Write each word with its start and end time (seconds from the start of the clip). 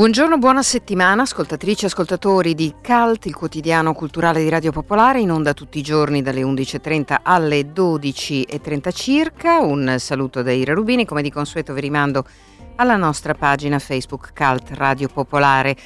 Buongiorno, 0.00 0.38
buona 0.38 0.62
settimana, 0.62 1.24
ascoltatrici 1.24 1.84
e 1.84 1.88
ascoltatori 1.88 2.54
di 2.54 2.76
CALT, 2.80 3.26
il 3.26 3.34
quotidiano 3.34 3.92
culturale 3.92 4.42
di 4.42 4.48
Radio 4.48 4.72
Popolare, 4.72 5.20
in 5.20 5.30
onda 5.30 5.52
tutti 5.52 5.78
i 5.78 5.82
giorni 5.82 6.22
dalle 6.22 6.40
11.30 6.40 7.18
alle 7.22 7.70
12.30 7.70 8.94
circa. 8.94 9.60
Un 9.60 9.96
saluto 9.98 10.40
da 10.40 10.52
Ira 10.52 10.72
Rubini, 10.72 11.04
come 11.04 11.20
di 11.20 11.30
consueto 11.30 11.74
vi 11.74 11.82
rimando 11.82 12.24
alla 12.76 12.96
nostra 12.96 13.34
pagina 13.34 13.78
Facebook 13.78 14.32
CALT 14.32 14.70
Radio 14.70 15.08
Popolare, 15.08 15.76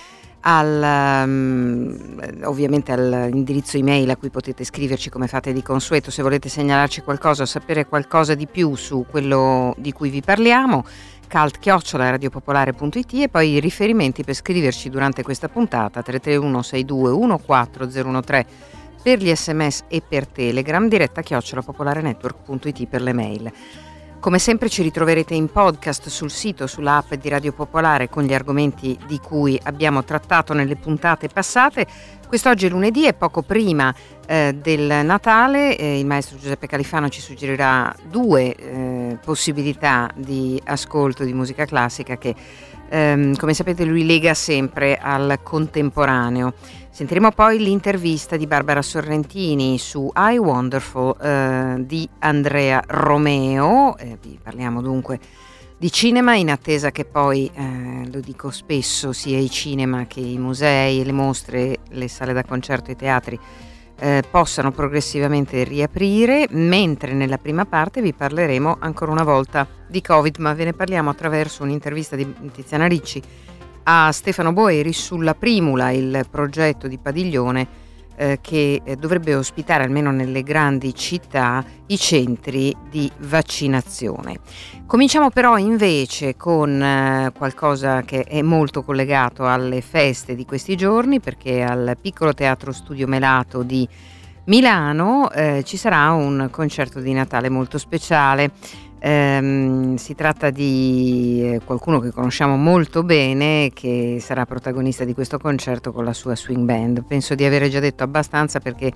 al, 0.46 1.24
um, 1.26 1.96
ovviamente 2.44 2.92
all'indirizzo 2.92 3.76
email 3.76 4.10
a 4.10 4.16
cui 4.16 4.30
potete 4.30 4.64
scriverci 4.64 5.08
come 5.08 5.26
fate 5.26 5.52
di 5.52 5.62
consueto 5.62 6.10
se 6.10 6.22
volete 6.22 6.48
segnalarci 6.48 7.02
qualcosa 7.02 7.42
o 7.42 7.46
sapere 7.46 7.86
qualcosa 7.86 8.34
di 8.34 8.46
più 8.46 8.74
su 8.74 9.06
quello 9.08 9.74
di 9.78 9.92
cui 9.92 10.10
vi 10.10 10.20
parliamo 10.20 10.84
cult-radiopopolare.it 11.28 13.14
e 13.14 13.28
poi 13.28 13.52
i 13.52 13.60
riferimenti 13.60 14.22
per 14.22 14.34
scriverci 14.34 14.90
durante 14.90 15.22
questa 15.22 15.48
puntata 15.48 16.02
331 16.02 16.62
62 16.62 17.38
14013 17.38 18.46
per 19.02 19.18
gli 19.18 19.34
sms 19.34 19.84
e 19.88 20.02
per 20.06 20.26
telegram 20.26 20.88
diretta 20.88 21.22
chiocciolapopolarenetwork.it 21.22 22.86
per 22.86 23.02
le 23.02 23.12
mail. 23.12 23.52
Come 24.25 24.39
sempre 24.39 24.70
ci 24.70 24.80
ritroverete 24.80 25.34
in 25.34 25.53
podcast 25.53 26.08
sul 26.08 26.30
sito, 26.30 26.67
sull'app 26.67 27.12
di 27.12 27.28
Radio 27.28 27.53
Popolare 27.53 28.08
con 28.08 28.22
gli 28.22 28.33
argomenti 28.33 28.98
di 29.06 29.19
cui 29.19 29.61
abbiamo 29.64 30.03
trattato 30.03 30.55
nelle 30.55 30.77
puntate 30.77 31.29
passate. 31.29 31.86
Quest'oggi 32.27 32.64
è 32.64 32.70
lunedì 32.70 33.07
e 33.07 33.13
poco 33.13 33.42
prima 33.42 33.95
eh, 34.27 34.57
del 34.58 35.05
Natale 35.05 35.77
eh, 35.77 35.98
il 35.98 36.07
maestro 36.07 36.39
Giuseppe 36.39 36.67
Califano 36.67 37.11
ci 37.11 37.20
suggerirà 37.20 37.95
due 38.08 38.55
eh, 38.55 39.18
possibilità 39.23 40.08
di 40.14 40.58
ascolto 40.64 41.23
di 41.23 41.34
musica 41.34 41.67
classica 41.67 42.17
che 42.17 42.34
ehm, 42.89 43.36
come 43.36 43.55
sapete 43.55 43.84
lui 43.84 44.05
lega 44.05 44.34
sempre 44.34 44.96
al 44.96 45.40
contemporaneo. 45.42 46.55
Sentiremo 46.90 47.33
poi 47.33 47.58
l'intervista 47.58 48.36
di 48.36 48.46
Barbara 48.46 48.80
Sorrentini 48.80 49.78
su 49.78 50.11
I 50.14 50.39
Wonderful 50.39 51.17
eh, 51.20 51.77
di 51.80 52.08
Andrea 52.20 52.83
Romeo, 52.86 53.96
eh, 53.96 54.17
vi 54.22 54.39
parliamo 54.40 54.80
dunque 54.80 55.18
di 55.77 55.90
cinema 55.90 56.34
in 56.34 56.50
attesa 56.50 56.92
che 56.92 57.05
poi, 57.05 57.50
eh, 57.52 58.08
lo 58.11 58.20
dico 58.20 58.50
spesso, 58.50 59.12
sia 59.12 59.39
i 59.39 59.51
cinema 59.51 60.06
che 60.06 60.20
i 60.20 60.39
musei, 60.39 61.05
le 61.05 61.12
mostre, 61.12 61.78
le 61.90 62.08
sale 62.08 62.33
da 62.33 62.45
concerto 62.45 62.90
i 62.90 62.96
teatri 62.96 63.39
eh, 63.98 64.22
possano 64.30 64.72
progressivamente 64.72 65.64
riaprire, 65.64 66.46
mentre 66.50 67.12
nella 67.12 67.38
prima 67.38 67.64
parte 67.64 68.02
vi 68.02 68.12
parleremo 68.12 68.77
ancora 68.80 69.12
una 69.12 69.24
volta 69.24 69.66
di 69.88 70.00
Covid, 70.00 70.38
ma 70.38 70.55
ve 70.55 70.64
ne 70.64 70.72
parliamo 70.72 71.10
attraverso 71.10 71.62
un'intervista 71.62 72.16
di 72.16 72.33
Tiziana 72.52 72.86
Ricci 72.86 73.22
a 73.84 74.10
Stefano 74.12 74.52
Boeri 74.52 74.92
sulla 74.92 75.34
Primula, 75.34 75.90
il 75.90 76.27
progetto 76.30 76.88
di 76.88 76.98
Padiglione 76.98 77.83
eh, 78.17 78.39
che 78.41 78.80
eh, 78.85 78.97
dovrebbe 78.97 79.35
ospitare 79.35 79.85
almeno 79.85 80.11
nelle 80.11 80.42
grandi 80.42 80.95
città 80.95 81.64
i 81.86 81.97
centri 81.97 82.75
di 82.91 83.11
vaccinazione. 83.19 84.39
Cominciamo 84.86 85.30
però 85.30 85.58
invece 85.58 86.36
con 86.36 86.80
eh, 86.83 87.33
qualcosa 87.36 88.02
che 88.02 88.23
è 88.23 88.42
molto 88.42 88.83
collegato 88.83 89.47
alle 89.47 89.80
feste 89.80 90.35
di 90.35 90.45
questi 90.45 90.77
giorni 90.77 91.20
perché 91.20 91.63
al 91.63 91.97
piccolo 92.01 92.35
teatro 92.35 92.73
Studio 92.73 93.07
Melato 93.07 93.63
di 93.63 93.89
Milano 94.46 95.31
eh, 95.31 95.63
ci 95.64 95.77
sarà 95.79 96.11
un 96.13 96.48
concerto 96.51 97.01
di 97.01 97.13
Natale 97.13 97.48
molto 97.48 97.79
speciale 97.79 98.51
Ehm, 99.06 99.96
si 99.96 100.14
tratta 100.14 100.48
di 100.48 101.42
eh, 101.42 101.60
qualcuno 101.62 101.98
che 102.00 102.10
conosciamo 102.10 102.56
molto 102.56 103.02
bene 103.02 103.70
che 103.74 104.16
sarà 104.18 104.46
protagonista 104.46 105.04
di 105.04 105.12
questo 105.12 105.36
concerto 105.36 105.92
con 105.92 106.04
la 106.04 106.14
sua 106.14 106.34
swing 106.34 106.64
band. 106.64 107.04
Penso 107.04 107.34
di 107.34 107.44
avere 107.44 107.68
già 107.68 107.80
detto 107.80 108.02
abbastanza 108.02 108.60
perché 108.60 108.90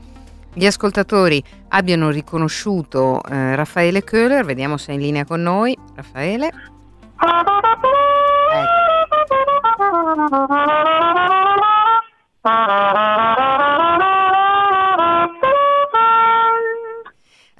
gli 0.55 0.65
ascoltatori 0.65 1.45
abbiano 1.69 2.09
riconosciuto 2.09 3.23
eh, 3.23 3.55
Raffaele 3.55 4.03
Köhler. 4.03 4.47
Vediamo 4.47 4.79
se 4.79 4.93
è 4.93 4.95
in 4.95 5.03
linea 5.03 5.27
con 5.27 5.43
noi. 5.43 5.77
Raffaele. 5.95 6.47
Ecco. 12.47 14.08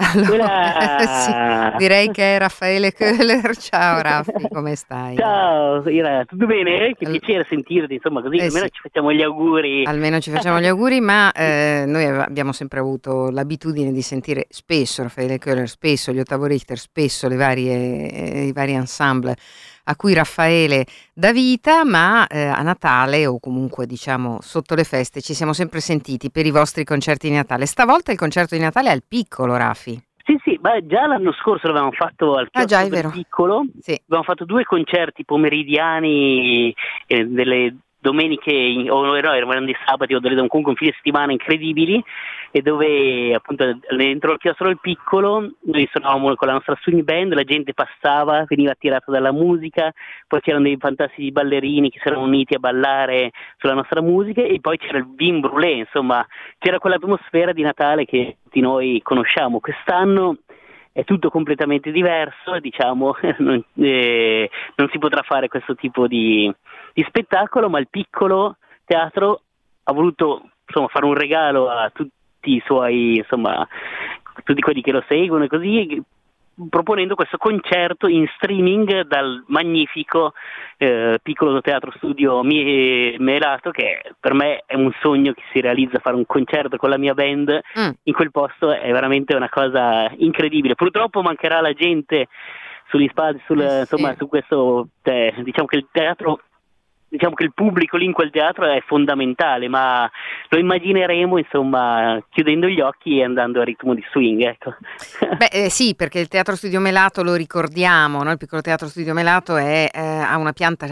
Allora, 0.01 0.99
sì, 1.75 1.79
direi 1.79 2.11
che 2.11 2.37
è 2.37 2.39
Raffaele 2.39 2.93
Köhler. 2.93 3.55
Ciao 3.59 4.01
Raffi, 4.01 4.49
come 4.49 4.77
stai? 4.77 5.17
Ciao, 5.17 5.89
Ira, 5.89 6.25
tutto 6.25 6.47
bene? 6.47 6.95
Che 6.97 7.11
piacere 7.11 7.45
sentirti, 7.49 7.95
insomma, 7.95 8.23
così 8.23 8.37
eh 8.37 8.45
almeno 8.45 8.67
sì. 8.67 8.71
ci 8.73 8.81
facciamo 8.83 9.13
gli 9.13 9.23
auguri. 9.23 9.85
Almeno 9.85 10.21
ci 10.21 10.31
facciamo 10.31 10.61
gli 10.61 10.67
auguri, 10.67 11.01
ma 11.01 11.33
eh, 11.33 11.85
noi 11.87 12.05
abbiamo 12.05 12.53
sempre 12.53 12.79
avuto 12.79 13.31
l'abitudine 13.31 13.91
di 13.91 14.03
sentire 14.03 14.47
spesso 14.51 15.03
Raffaele 15.03 15.39
Köhler, 15.39 15.67
spesso 15.67 16.13
gli 16.13 16.21
Ottavo 16.21 16.47
Richter, 16.47 16.79
spesso 16.79 17.29
varie, 17.29 18.11
eh, 18.11 18.47
i 18.47 18.53
vari 18.53 18.75
ensemble 18.75 19.37
a 19.89 19.97
cui 19.97 20.15
Raffaele 20.15 20.85
dà 21.15 21.33
vita, 21.33 21.85
ma 21.85 22.27
eh, 22.27 22.45
a 22.45 22.63
Natale 22.63 23.27
o 23.27 23.39
comunque 23.39 23.87
diciamo 23.87 24.39
sotto 24.41 24.75
le 24.75 24.85
feste 24.85 25.21
ci 25.21 25.35
siamo 25.35 25.53
sempre 25.53 25.81
sentiti 25.81 26.31
per 26.31 26.47
i 26.47 26.51
vostri 26.51 26.85
concerti 26.85 27.29
di 27.29 27.35
Natale. 27.35 27.67
Stavolta 27.67 28.13
il 28.13 28.19
concerto 28.19 28.55
di 28.55 28.61
Natale 28.61 28.89
è 28.89 28.93
al 28.93 29.03
piccolo, 29.07 29.57
Raffi. 29.57 30.01
Sì, 30.25 30.39
sì, 30.45 30.59
ma 30.61 30.79
già 30.85 31.07
l'anno 31.07 31.33
scorso 31.33 31.69
l'avevamo 31.69 31.93
fatto 31.93 32.35
al 32.35 32.49
ah, 32.53 32.65
già, 32.67 32.87
piccolo, 33.11 33.65
sì. 33.81 33.99
abbiamo 34.03 34.25
fatto 34.25 34.45
due 34.45 34.63
concerti 34.65 35.25
pomeridiani 35.25 36.75
eh, 37.07 37.25
delle 37.25 37.77
domeniche 38.01 38.87
o 38.89 39.05
no, 39.05 39.17
erano 39.17 39.65
dei 39.65 39.77
sabati 39.85 40.15
o 40.15 40.21
delle, 40.21 40.37
comunque 40.47 40.71
un 40.71 40.77
fine 40.77 40.93
settimana 40.95 41.33
incredibili 41.33 42.03
e 42.51 42.63
dove 42.63 43.35
appunto 43.35 43.79
dentro 43.95 44.33
il 44.33 44.39
chiostro 44.39 44.69
del 44.69 44.79
piccolo 44.81 45.51
noi 45.65 45.89
suonavamo 45.91 46.35
con 46.35 46.49
la 46.49 46.55
nostra 46.55 46.79
swing 46.83 47.03
band, 47.03 47.35
la 47.35 47.45
gente 47.45 47.75
passava, 47.75 48.45
veniva 48.47 48.71
attirata 48.71 49.11
dalla 49.11 49.33
musica, 49.33 49.93
poi 50.27 50.41
c'erano 50.41 50.65
dei 50.65 50.77
fantastici 50.79 51.33
ballerini 51.33 51.91
che 51.91 51.99
si 52.01 52.09
erano 52.09 52.25
uniti 52.25 52.55
a 52.55 52.59
ballare 52.59 53.33
sulla 53.59 53.75
nostra 53.75 54.01
musica 54.01 54.43
e 54.43 54.61
poi 54.61 54.79
c'era 54.79 54.99
il 54.99 55.13
vin 55.15 55.41
brûlé, 55.41 55.79
insomma 55.79 56.27
c'era 56.59 56.79
quell'atmosfera 56.79 57.53
di 57.53 57.63
Natale 57.63 58.05
che 58.05 58.39
tutti 58.45 58.61
noi 58.61 59.01
conosciamo. 59.03 59.61
Quest'anno 59.61 60.39
è 60.99 61.05
tutto 61.05 61.31
completamente 61.31 61.93
diverso, 61.93 62.59
diciamo, 62.59 63.15
non, 63.39 63.63
eh, 63.77 64.51
non 64.75 64.89
si 64.91 64.99
potrà 64.99 65.23
fare 65.23 65.47
questo 65.47 65.77
tipo 65.77 66.09
di, 66.09 66.53
di 66.93 67.05
spettacolo, 67.07 67.69
ma 67.69 67.79
il 67.79 67.87
piccolo 67.89 68.57
teatro 68.85 69.43
ha 69.85 69.93
voluto 69.93 70.51
insomma, 70.67 70.89
fare 70.89 71.07
un 71.07 71.15
regalo 71.15 71.69
a 71.69 71.89
tutti 71.91 72.57
i 72.57 72.63
suoi, 72.65 73.19
insomma, 73.19 73.65
tutti 74.43 74.61
quelli 74.61 74.83
che 74.83 74.91
lo 74.91 75.05
seguono 75.07 75.45
e 75.45 75.49
così, 75.49 76.03
proponendo 76.69 77.15
questo 77.15 77.37
concerto 77.37 78.09
in 78.09 78.27
streaming 78.35 79.03
dal 79.03 79.45
magnifico 79.47 80.33
eh, 80.77 81.19
piccolo 81.23 81.61
teatro 81.61 81.93
studio 81.97 82.43
Melato 82.43 83.71
che 83.71 84.01
per 84.19 84.35
me 84.35 84.63
è 84.67 84.75
un 84.75 84.91
sogno 85.01 85.33
che 85.33 85.43
si 85.53 85.61
realizza 85.61 85.99
fare 85.99 86.17
un 86.17 86.27
concerto 86.27 86.77
con 86.77 86.91
la 86.91 86.99
mia 86.99 87.15
band 87.15 87.61
mm. 87.79 87.91
in 88.05 88.15
quel 88.15 88.31
posto 88.31 88.73
è 88.73 88.91
veramente 88.91 89.37
una 89.37 89.49
cosa 89.49 90.11
incredibile 90.17 90.75
purtroppo 90.75 91.23
mancherà 91.23 91.61
la 91.61 91.73
gente 91.73 92.27
sugli 92.89 93.09
spazi, 93.09 93.41
sul, 93.47 93.61
eh 93.61 93.69
sì. 93.69 93.79
insomma, 93.81 94.15
su 94.17 94.29
questo, 94.29 94.89
eh, 95.03 95.35
diciamo 95.43 95.67
che 95.67 95.77
il 95.77 95.89
teatro 95.91 96.41
diciamo 97.09 97.35
che 97.35 97.45
il 97.45 97.53
pubblico 97.55 97.97
lì 97.97 98.05
in 98.05 98.13
quel 98.13 98.31
teatro 98.31 98.67
è 98.67 98.83
fondamentale, 98.87 99.69
ma 99.69 100.11
lo 100.49 100.59
immagineremo 100.59 101.39
insomma 101.39 102.23
chiudendo 102.29 102.67
gli 102.69 102.81
occhi 102.81 103.19
e 103.19 103.25
andando 103.25 103.61
a 103.61 103.65
ritmo 103.65 103.95
di 103.95 104.05
swing. 104.11 104.43
Ecco. 104.43 104.75
Beh 105.37 105.49
eh, 105.51 105.71
sì, 105.71 105.95
perché 105.95 106.21
il 106.21 106.29
Teatro 106.29 106.55
Studio 106.55 106.81
Melato 106.81 107.23
lo 107.23 107.35
ricordiamo, 107.35 108.23
no? 108.23 108.31
il 108.31 108.39
piccolo 108.39 108.61
Teatro 108.61 108.89
Studio 108.89 109.15
Melato 109.15 109.57
è, 109.57 109.89
eh, 109.93 110.01
ha 110.01 110.37
una 110.37 110.53
pianta 110.53 110.87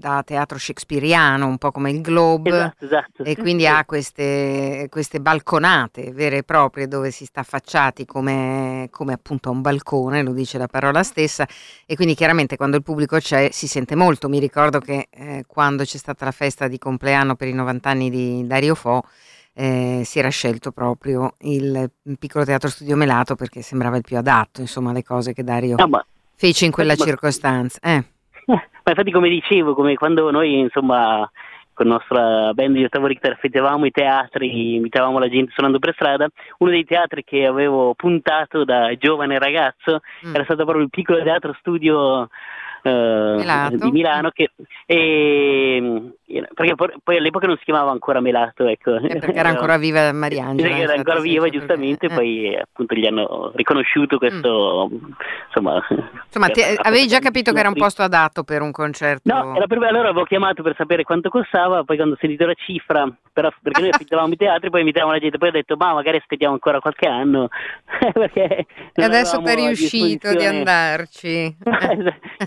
da 0.00 0.22
teatro 0.24 0.58
shakespeariano, 0.58 1.46
un 1.46 1.58
po' 1.58 1.70
come 1.70 1.90
il 1.90 2.00
Globe, 2.00 2.48
esatto, 2.48 2.84
esatto, 2.86 3.22
e 3.22 3.36
quindi 3.36 3.64
sì. 3.64 3.68
ha 3.68 3.84
queste, 3.84 4.86
queste, 4.90 5.20
balconate 5.20 6.12
vere 6.12 6.38
e 6.38 6.42
proprie 6.42 6.88
dove 6.88 7.10
si 7.10 7.26
sta 7.26 7.40
affacciati 7.40 8.06
come, 8.06 8.88
come 8.90 9.12
appunto 9.12 9.50
a 9.50 9.52
un 9.52 9.60
balcone, 9.60 10.22
lo 10.22 10.32
dice 10.32 10.56
la 10.56 10.66
parola 10.66 11.02
stessa, 11.02 11.46
e 11.84 11.94
quindi 11.94 12.14
chiaramente 12.14 12.56
quando 12.56 12.76
il 12.76 12.82
pubblico 12.82 13.18
c'è 13.18 13.50
si 13.52 13.68
sente 13.68 13.94
molto. 13.94 14.28
Mi 14.28 14.38
ricordo 14.38 14.80
che 14.80 15.08
eh, 15.10 15.44
quando 15.50 15.82
c'è 15.82 15.98
stata 15.98 16.24
la 16.24 16.30
festa 16.30 16.68
di 16.68 16.78
compleanno 16.78 17.34
per 17.34 17.48
i 17.48 17.52
90 17.52 17.90
anni 17.90 18.08
di 18.08 18.46
Dario 18.46 18.76
Fo, 18.76 19.02
eh, 19.52 20.02
si 20.04 20.20
era 20.20 20.28
scelto 20.28 20.70
proprio 20.70 21.34
il 21.40 21.90
piccolo 22.18 22.44
teatro 22.44 22.68
studio 22.68 22.96
Melato 22.96 23.34
perché 23.34 23.60
sembrava 23.60 23.96
il 23.96 24.04
più 24.04 24.16
adatto, 24.16 24.60
insomma, 24.60 24.90
alle 24.90 25.02
cose 25.02 25.32
che 25.34 25.42
Dario 25.42 25.74
no, 25.76 25.88
ma, 25.88 26.06
fece 26.36 26.66
in 26.66 26.70
quella 26.70 26.94
ma, 26.96 27.04
circostanza. 27.04 27.78
Eh. 27.82 28.04
Ma 28.82 28.92
infatti, 28.92 29.10
come 29.10 29.28
dicevo, 29.28 29.74
come 29.74 29.94
quando 29.94 30.30
noi, 30.30 30.60
insomma, 30.60 31.30
con 31.74 31.86
la 31.86 31.94
nostra 31.94 32.52
band 32.54 32.76
di 32.76 32.84
Ottavo 32.84 33.06
Richter 33.06 33.32
affettavamo 33.32 33.86
i 33.86 33.90
teatri, 33.90 34.76
invitavamo 34.76 35.18
la 35.18 35.28
gente 35.28 35.52
suonando 35.52 35.78
per 35.78 35.94
strada, 35.94 36.28
uno 36.58 36.70
dei 36.70 36.84
teatri 36.84 37.24
che 37.24 37.44
avevo 37.44 37.94
puntato 37.94 38.64
da 38.64 38.94
giovane 38.96 39.38
ragazzo 39.38 40.00
mm. 40.26 40.34
era 40.34 40.44
stato 40.44 40.62
proprio 40.64 40.84
il 40.84 40.90
piccolo 40.90 41.22
teatro 41.22 41.54
studio 41.58 42.28
eh, 42.82 43.76
di 43.76 43.90
Milano. 43.90 44.30
che, 44.30 44.50
e, 44.86 46.12
perché 46.54 46.74
poi 47.02 47.16
all'epoca 47.16 47.46
non 47.46 47.56
si 47.56 47.64
chiamava 47.64 47.90
ancora 47.90 48.20
Melato 48.20 48.66
ecco. 48.66 48.96
Eh, 48.96 49.18
perché 49.18 49.38
era 49.38 49.48
ancora 49.48 49.76
viva 49.76 50.12
Mariangela 50.12 50.76
era 50.76 50.94
ancora 50.94 51.20
viva 51.20 51.48
giustamente 51.48 52.08
perché, 52.08 52.14
poi 52.14 52.56
appunto 52.56 52.94
gli 52.94 53.06
hanno 53.06 53.52
riconosciuto 53.54 54.18
questo 54.18 54.88
mm. 54.92 55.10
insomma, 55.46 55.86
insomma 56.24 56.48
ti, 56.48 56.60
avevi 56.76 57.06
già 57.06 57.18
capito 57.18 57.52
che 57.52 57.58
era 57.58 57.68
un 57.68 57.74
posto 57.74 58.02
adatto 58.02 58.44
per 58.44 58.62
un 58.62 58.70
concerto? 58.70 59.22
No 59.32 59.54
era 59.56 59.66
per 59.66 59.82
allora 59.82 60.08
avevo 60.08 60.24
chiamato 60.24 60.62
per 60.62 60.74
sapere 60.76 61.02
quanto 61.02 61.28
costava 61.28 61.84
poi 61.84 61.96
quando 61.96 62.14
ho 62.14 62.18
sentito 62.20 62.46
la 62.46 62.54
cifra 62.54 63.06
però, 63.32 63.50
perché 63.62 63.80
noi 63.80 63.90
affittavamo 63.94 64.32
i 64.32 64.36
teatri 64.36 64.70
poi 64.70 64.80
invitavamo 64.80 65.12
la 65.12 65.18
gente 65.18 65.38
poi 65.38 65.48
ho 65.48 65.52
detto 65.52 65.76
ma 65.76 65.94
magari 65.94 66.18
aspettiamo 66.18 66.54
ancora 66.54 66.80
qualche 66.80 67.08
anno. 67.08 67.48
E 68.92 69.04
adesso 69.04 69.40
sei 69.44 69.56
riuscito 69.56 70.34
di 70.34 70.44
andarci. 70.44 71.56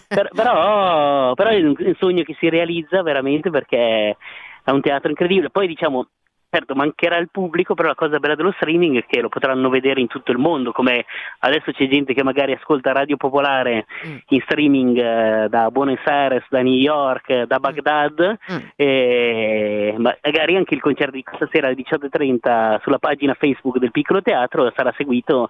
Però, 0.08 1.34
però 1.34 1.50
è 1.50 1.62
un 1.62 1.96
sogno 1.98 2.24
che 2.24 2.36
si 2.40 2.50
realizza 2.50 3.02
veramente 3.02 3.50
perché 3.50 3.73
è 3.76 4.72
un 4.72 4.82
teatro 4.82 5.10
incredibile. 5.10 5.50
Poi 5.50 5.68
diciamo, 5.68 6.08
certo 6.54 6.76
mancherà 6.76 7.18
il 7.18 7.30
pubblico, 7.32 7.74
però 7.74 7.88
la 7.88 7.96
cosa 7.96 8.20
bella 8.20 8.36
dello 8.36 8.52
streaming 8.52 8.98
è 9.00 9.06
che 9.08 9.22
lo 9.22 9.30
potranno 9.30 9.70
vedere 9.70 10.02
in 10.02 10.08
tutto 10.08 10.32
il 10.32 10.38
mondo, 10.38 10.72
come 10.72 11.06
adesso 11.40 11.72
c'è 11.72 11.88
gente 11.88 12.14
che 12.14 12.24
magari 12.24 12.52
ascolta 12.54 12.92
Radio 12.92 13.18
Popolare 13.18 13.88
mm. 14.06 14.18
in 14.28 14.42
streaming 14.42 14.98
eh, 14.98 15.48
da 15.50 15.72
Buenos 15.72 16.06
Aires, 16.06 16.46
da 16.50 16.62
New 16.62 16.74
York, 16.74 17.46
da 17.46 17.58
mm. 17.58 17.62
Baghdad, 17.62 18.38
mm. 18.52 18.58
e 18.76 19.96
magari 19.98 20.56
anche 20.56 20.76
il 20.76 20.82
concerto 20.82 21.16
di 21.16 21.24
questa 21.24 21.50
sera 21.52 21.68
alle 21.68 21.76
18.30 21.76 22.82
sulla 22.82 23.00
pagina 23.00 23.34
Facebook 23.34 23.80
del 23.80 23.92
Piccolo 23.92 24.22
Teatro 24.22 24.72
sarà 24.76 24.94
seguito 24.96 25.50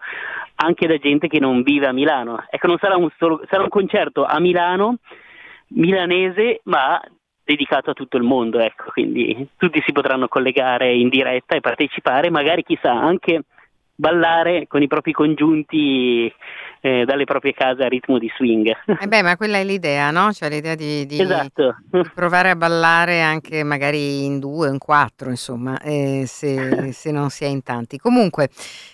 anche 0.55 0.87
da 0.87 0.97
gente 0.97 1.27
che 1.27 1.39
non 1.39 1.63
vive 1.63 1.87
a 1.87 1.91
Milano. 1.91 2.45
Ecco, 2.49 2.67
non 2.67 2.77
sarà 2.77 2.95
un, 2.95 3.09
solo, 3.17 3.41
sarà 3.49 3.63
un 3.63 3.69
concerto 3.69 4.23
a 4.23 4.39
Milano 4.39 4.99
milanese, 5.75 6.61
ma 6.65 7.01
dedicato 7.43 7.91
a 7.91 7.93
tutto 7.93 8.17
il 8.17 8.23
mondo, 8.23 8.59
ecco, 8.59 8.91
quindi 8.91 9.47
tutti 9.57 9.81
si 9.85 9.91
potranno 9.91 10.27
collegare 10.27 10.93
in 10.93 11.09
diretta 11.09 11.55
e 11.55 11.61
partecipare, 11.61 12.29
magari 12.29 12.63
chissà 12.63 12.91
anche 12.91 13.43
ballare 13.95 14.65
con 14.67 14.81
i 14.81 14.87
propri 14.87 15.11
congiunti 15.11 16.31
eh, 16.81 17.05
dalle 17.05 17.23
proprie 17.25 17.53
case 17.53 17.83
a 17.83 17.87
ritmo 17.87 18.17
di 18.17 18.29
swing. 18.35 18.75
Eh 18.99 19.07
beh, 19.07 19.21
ma 19.21 19.37
quella 19.37 19.57
è 19.57 19.63
l'idea, 19.63 20.11
no? 20.11 20.33
Cioè 20.33 20.49
l'idea 20.49 20.75
di, 20.75 21.05
di, 21.05 21.21
esatto. 21.21 21.77
di 21.89 22.01
provare 22.13 22.49
a 22.49 22.55
ballare 22.55 23.21
anche 23.21 23.63
magari 23.63 24.25
in 24.25 24.39
due 24.39 24.67
o 24.67 24.71
in 24.71 24.79
quattro, 24.79 25.29
insomma, 25.29 25.79
eh, 25.79 26.23
se, 26.25 26.91
se, 26.91 27.11
non 27.11 27.29
si 27.29 27.43
è 27.43 27.47
in 27.47 27.63
tanti. 27.63 27.97
Comunque, 27.97 28.49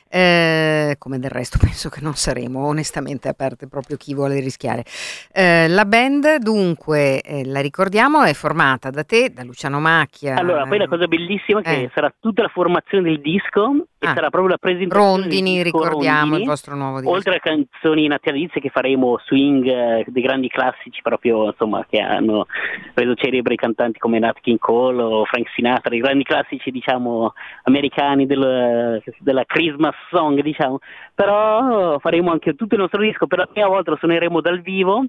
eh, 0.10 0.96
come 0.98 1.20
del 1.20 1.30
resto 1.30 1.58
penso 1.62 1.90
che 1.90 2.02
non 2.02 2.16
saremo, 2.16 2.66
onestamente, 2.66 3.28
a 3.28 3.34
parte 3.34 3.68
proprio 3.68 3.98
chi 3.98 4.14
vuole 4.14 4.40
rischiare. 4.40 4.84
Eh, 5.32 5.68
la 5.68 5.86
band, 5.86 6.38
dunque, 6.38 7.22
eh, 7.22 7.46
la 7.46 7.62
ricordiamo, 7.62 8.24
è 8.24 8.34
formata 8.34 8.90
da 8.90 9.04
te, 9.04 9.32
da 9.32 9.44
Luciano 9.44 9.80
Macchia. 9.80 10.36
Allora, 10.36 10.66
poi 10.66 10.80
la 10.80 10.88
cosa 10.88 11.08
bellissima 11.08 11.60
è 11.62 11.64
che 11.64 11.82
eh. 11.84 11.92
sarà 11.94 12.14
tutta 12.20 12.42
la 12.42 12.50
formazione 12.50 13.04
del 13.04 13.22
disco 13.22 13.86
e 14.00 14.08
ah. 14.08 14.14
sarà 14.14 14.30
proprio 14.30 14.52
la 14.52 14.58
presentazione 14.58 15.22
Rondini, 15.22 15.62
ricordiamo 15.62 16.20
Rondini, 16.20 16.42
il 16.42 16.48
vostro 16.48 16.76
nuovo 16.76 17.00
disco. 17.00 17.12
Oltre 17.12 17.36
a 17.36 17.40
canzoni 17.40 18.08
natalizie 18.08 18.62
che 18.62 18.70
faremo 18.70 19.20
swing 19.26 19.66
eh, 19.68 20.06
dei 20.08 20.24
grandi 20.24 20.48
classici 20.48 21.02
proprio, 21.02 21.48
insomma, 21.48 21.86
che 21.90 22.00
hanno 22.00 22.48
reso 22.94 23.14
celebri 23.16 23.56
cantanti 23.56 24.00
come 24.00 24.20
Nat 24.20 24.40
King 24.42 24.58
Cole 24.58 25.02
o 25.02 25.26
Frank 25.26 25.50
Sinatra, 25.54 25.94
i 25.96 26.00
grandi 26.00 26.24
classici, 26.24 26.72
diciamo, 26.72 27.34
americani 27.64 28.26
del, 28.26 29.04
della 29.20 29.44
Christmas 29.46 29.96
song, 30.10 30.42
diciamo, 30.42 30.80
però 31.14 32.00
faremo 32.00 32.32
anche 32.32 32.54
tutto 32.54 32.76
il 32.76 32.82
nostro 32.82 33.02
disco, 33.02 33.28
per 33.28 33.40
la 33.40 33.46
prima 33.46 33.68
volta 33.68 33.92
lo 33.92 33.98
suoneremo 33.98 34.42
dal 34.42 34.62
vivo. 34.62 35.06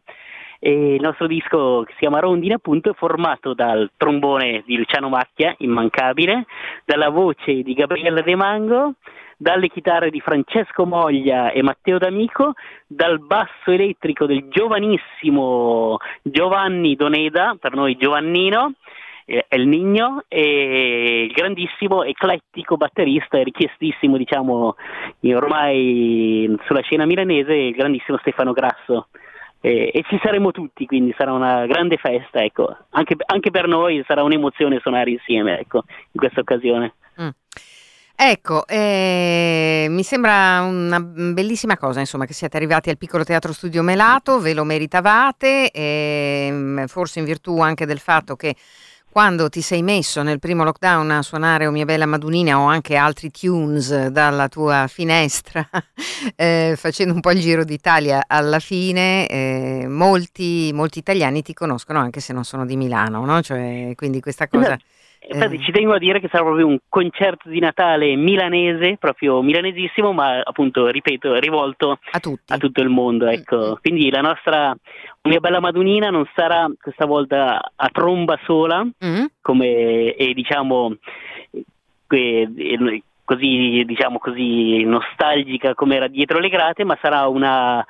E 0.63 0.97
il 0.97 1.01
nostro 1.01 1.27
disco 1.27 1.85
che 1.87 1.93
si 1.93 2.01
chiama 2.01 2.19
Rondine 2.19 2.53
appunto 2.53 2.91
è 2.91 2.95
formato 2.95 3.55
dal 3.55 3.91
trombone 3.97 4.63
di 4.67 4.77
Luciano 4.77 5.09
Macchia, 5.09 5.55
immancabile, 5.57 6.45
dalla 6.85 7.09
voce 7.09 7.63
di 7.63 7.73
Gabriele 7.73 8.23
De 8.23 8.35
Mango, 8.35 8.93
dalle 9.39 9.69
chitarre 9.69 10.11
di 10.11 10.21
Francesco 10.21 10.85
Moglia 10.85 11.51
e 11.51 11.63
Matteo 11.63 11.97
D'Amico, 11.97 12.53
dal 12.87 13.21
basso 13.21 13.71
elettrico 13.71 14.27
del 14.27 14.49
giovanissimo 14.51 15.97
Giovanni 16.20 16.94
Doneda, 16.94 17.56
per 17.59 17.75
noi 17.75 17.97
Giovannino, 17.97 18.75
El 19.49 19.67
Nino 19.67 20.25
e 20.27 21.27
il 21.29 21.32
grandissimo 21.32 22.03
eclettico 22.03 22.77
batterista 22.77 23.41
richiestissimo 23.43 24.17
diciamo 24.17 24.75
ormai 25.34 26.56
sulla 26.67 26.81
scena 26.81 27.06
milanese 27.06 27.55
il 27.55 27.75
grandissimo 27.75 28.19
Stefano 28.19 28.53
Grasso 28.53 29.08
e, 29.60 29.91
e, 29.94 30.03
ci 30.08 30.19
saremo 30.22 30.51
tutti 30.51 30.84
quindi 30.87 31.15
sarà 31.17 31.32
una 31.32 31.67
grande 31.67 31.96
festa 31.96 32.43
ecco. 32.43 32.77
anche, 32.91 33.15
anche, 33.27 33.51
per 33.51 33.69
noi 33.69 34.03
sarà 34.06 34.25
un'emozione 34.25 34.81
suonare 34.81 35.10
insieme 35.10 35.60
ecco, 35.60 35.84
in 35.87 36.20
questa 36.20 36.41
occasione 36.41 36.94
mm. 37.20 37.29
Ecco, 38.22 38.67
eh, 38.67 39.87
mi 39.89 40.03
sembra 40.03 40.60
una 40.60 41.01
bellissima 41.01 41.79
cosa, 41.79 42.01
insomma, 42.01 42.27
che 42.27 42.34
siate 42.34 42.58
arrivati 42.58 42.91
al 42.91 42.99
piccolo 42.99 43.25
teatro 43.25 43.51
studio 43.55 43.82
Melato, 43.82 44.41
ve 44.41 44.53
lo 44.53 44.63
meritavate, 44.63 45.70
eh, 45.70 46.84
forse 46.87 47.20
in 47.20 47.25
virtù 47.25 47.60
anche 47.60 47.87
del 47.87 47.99
fatto 47.99 48.37
che 48.37 48.55
quando 49.10 49.48
ti 49.48 49.60
sei 49.60 49.82
messo 49.82 50.22
nel 50.22 50.38
primo 50.38 50.62
lockdown 50.62 51.10
a 51.10 51.22
suonare 51.22 51.67
O 51.67 51.70
mia 51.72 51.84
bella 51.84 52.06
Madunina 52.06 52.60
o 52.60 52.67
anche 52.67 52.94
altri 52.94 53.31
tunes 53.31 54.06
dalla 54.08 54.48
tua 54.48 54.86
finestra, 54.86 55.69
eh, 56.36 56.74
facendo 56.76 57.12
un 57.12 57.20
po' 57.20 57.32
il 57.32 57.40
giro 57.40 57.64
d'Italia 57.64 58.24
alla 58.26 58.60
fine, 58.60 59.26
eh, 59.26 59.86
molti, 59.88 60.70
molti, 60.72 61.00
italiani 61.00 61.43
ti 61.43 61.52
conoscono 61.52 61.98
anche 61.98 62.20
se 62.20 62.32
non 62.32 62.44
sono 62.44 62.64
di 62.64 62.76
Milano, 62.76 63.24
no? 63.24 63.40
Cioè, 63.43 63.93
quindi 63.96 64.20
questa 64.20 64.46
cosa... 64.46 64.74
Esatto. 64.74 64.84
Infatti 65.32 65.56
eh. 65.56 65.60
ci 65.60 65.70
tengo 65.70 65.93
a 65.93 65.98
dire 65.98 66.19
che 66.19 66.29
sarà 66.31 66.44
proprio 66.44 66.67
un 66.67 66.79
concerto 66.88 67.50
di 67.50 67.60
Natale 67.60 68.17
milanese, 68.17 68.96
proprio 68.98 69.43
milanesissimo, 69.43 70.12
ma 70.12 70.40
appunto, 70.40 70.88
ripeto, 70.88 71.38
rivolto 71.38 71.98
a, 72.10 72.20
a 72.46 72.58
tutto 72.58 72.81
il 72.81 72.88
mondo. 72.88 73.26
Ecco. 73.26 73.72
Mm. 73.72 73.81
Quindi 73.82 74.10
la 74.10 74.22
nostra 74.22 74.74
mia 75.22 75.41
bella 75.41 75.60
Madunina 75.60 76.10
non 76.10 76.29
sarà 76.34 76.70
questa 76.81 77.05
volta 77.05 77.72
a 77.74 77.89
tromba 77.93 78.39
sola, 78.44 78.82
mm. 78.84 79.24
come 79.41 80.15
e, 80.15 80.32
diciamo 80.32 80.96
e, 82.08 83.03
così, 83.24 83.84
diciamo 83.84 84.19
così 84.19 84.82
nostalgica 84.84 85.74
come 85.74 85.96
era 85.96 86.08
dietro 86.08 86.39
le 86.39 86.48
grate, 86.48 86.84
ma 86.84 86.98
sarà 87.00 87.29
una 87.29 87.84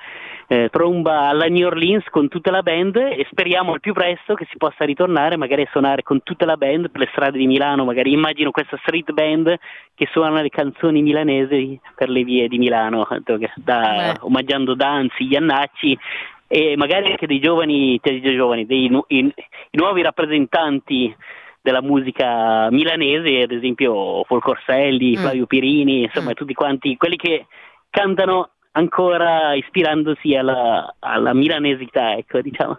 eh, 0.48 0.68
tromba 0.70 1.28
alla 1.28 1.46
New 1.46 1.66
Orleans 1.66 2.04
con 2.10 2.26
tutta 2.26 2.50
la 2.50 2.62
band 2.62 2.96
e 2.96 3.24
speriamo 3.30 3.72
al 3.72 3.80
più 3.80 3.92
presto 3.92 4.34
che 4.34 4.48
si 4.50 4.56
possa 4.56 4.84
ritornare 4.84 5.36
magari 5.36 5.62
a 5.62 5.68
suonare 5.70 6.02
con 6.02 6.24
tutta 6.24 6.44
la 6.44 6.56
band 6.56 6.90
per 6.90 7.02
le 7.02 7.08
strade 7.12 7.38
di 7.38 7.46
Milano, 7.46 7.84
magari 7.84 8.10
immagino 8.10 8.50
questa 8.50 8.76
street 8.82 9.12
band 9.12 9.56
che 9.94 10.08
suona 10.10 10.42
le 10.42 10.48
canzoni 10.48 11.02
milanesi 11.02 11.78
per 11.94 12.08
le 12.08 12.24
vie 12.24 12.48
di 12.48 12.58
Milano, 12.58 13.06
da, 13.54 14.16
omaggiando 14.20 14.74
Danzi, 14.74 15.28
Iannacci 15.28 15.96
e 16.52 16.76
magari 16.76 17.12
anche 17.12 17.28
dei 17.28 17.38
giovani, 17.38 18.00
cioè 18.02 18.18
dei, 18.18 18.34
giovani, 18.34 18.66
dei 18.66 18.88
nu- 18.88 19.04
i, 19.06 19.18
i 19.18 19.76
nuovi 19.76 20.02
rappresentanti 20.02 21.14
della 21.62 21.80
musica 21.80 22.68
milanese, 22.72 23.42
ad 23.42 23.52
esempio 23.52 24.24
Folcorselli, 24.24 25.12
mm. 25.12 25.20
Flavio 25.20 25.46
Pirini, 25.46 26.02
insomma 26.02 26.30
mm. 26.30 26.34
tutti 26.34 26.52
quanti, 26.52 26.96
quelli 26.96 27.14
che 27.14 27.46
cantano 27.88 28.50
ancora 28.72 29.54
ispirandosi 29.54 30.34
alla, 30.34 30.92
alla 30.98 31.34
milanesità, 31.34 32.14
ecco, 32.14 32.40
diciamo. 32.40 32.76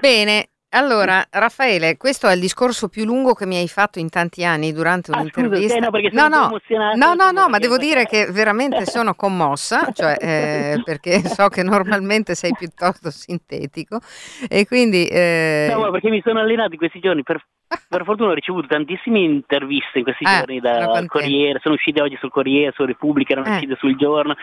Bene, 0.00 0.48
allora, 0.76 1.26
Raffaele, 1.30 1.96
questo 1.96 2.28
è 2.28 2.34
il 2.34 2.40
discorso 2.40 2.88
più 2.88 3.04
lungo 3.06 3.32
che 3.32 3.46
mi 3.46 3.56
hai 3.56 3.66
fatto 3.66 3.98
in 3.98 4.10
tanti 4.10 4.44
anni 4.44 4.72
durante 4.72 5.10
ah, 5.10 5.18
un'intervista. 5.18 5.88
Scusa, 5.88 6.10
no, 6.12 6.28
no, 6.28 6.50
no, 6.94 7.14
no, 7.14 7.30
no, 7.30 7.48
ma 7.48 7.58
devo 7.58 7.78
dire 7.78 8.04
che 8.04 8.26
veramente 8.26 8.84
sono 8.84 9.14
commossa, 9.14 9.90
cioè, 9.92 10.16
eh, 10.20 10.82
perché 10.84 11.20
so 11.20 11.48
che 11.48 11.62
normalmente 11.62 12.34
sei 12.34 12.52
piuttosto 12.56 13.10
sintetico 13.10 14.00
e 14.48 14.66
quindi... 14.66 15.06
Eh... 15.06 15.72
No, 15.72 15.90
perché 15.90 16.10
mi 16.10 16.20
sono 16.22 16.40
allenato 16.40 16.72
in 16.72 16.78
questi 16.78 17.00
giorni 17.00 17.22
per 17.22 17.42
per 17.88 18.04
fortuna 18.04 18.30
ho 18.30 18.34
ricevuto 18.34 18.66
tantissime 18.68 19.20
interviste 19.20 19.98
in 19.98 20.04
questi 20.04 20.24
eh, 20.24 20.38
giorni 20.38 20.60
dal 20.60 21.06
Corriere, 21.06 21.58
sono 21.60 21.74
uscite 21.74 22.00
oggi 22.00 22.16
sul 22.20 22.30
Corriere, 22.30 22.72
su 22.74 22.84
Repubblica, 22.84 23.32
erano 23.32 23.48
eh. 23.48 23.54
uscite 23.54 23.76
sul 23.78 23.96
giorno. 23.96 24.36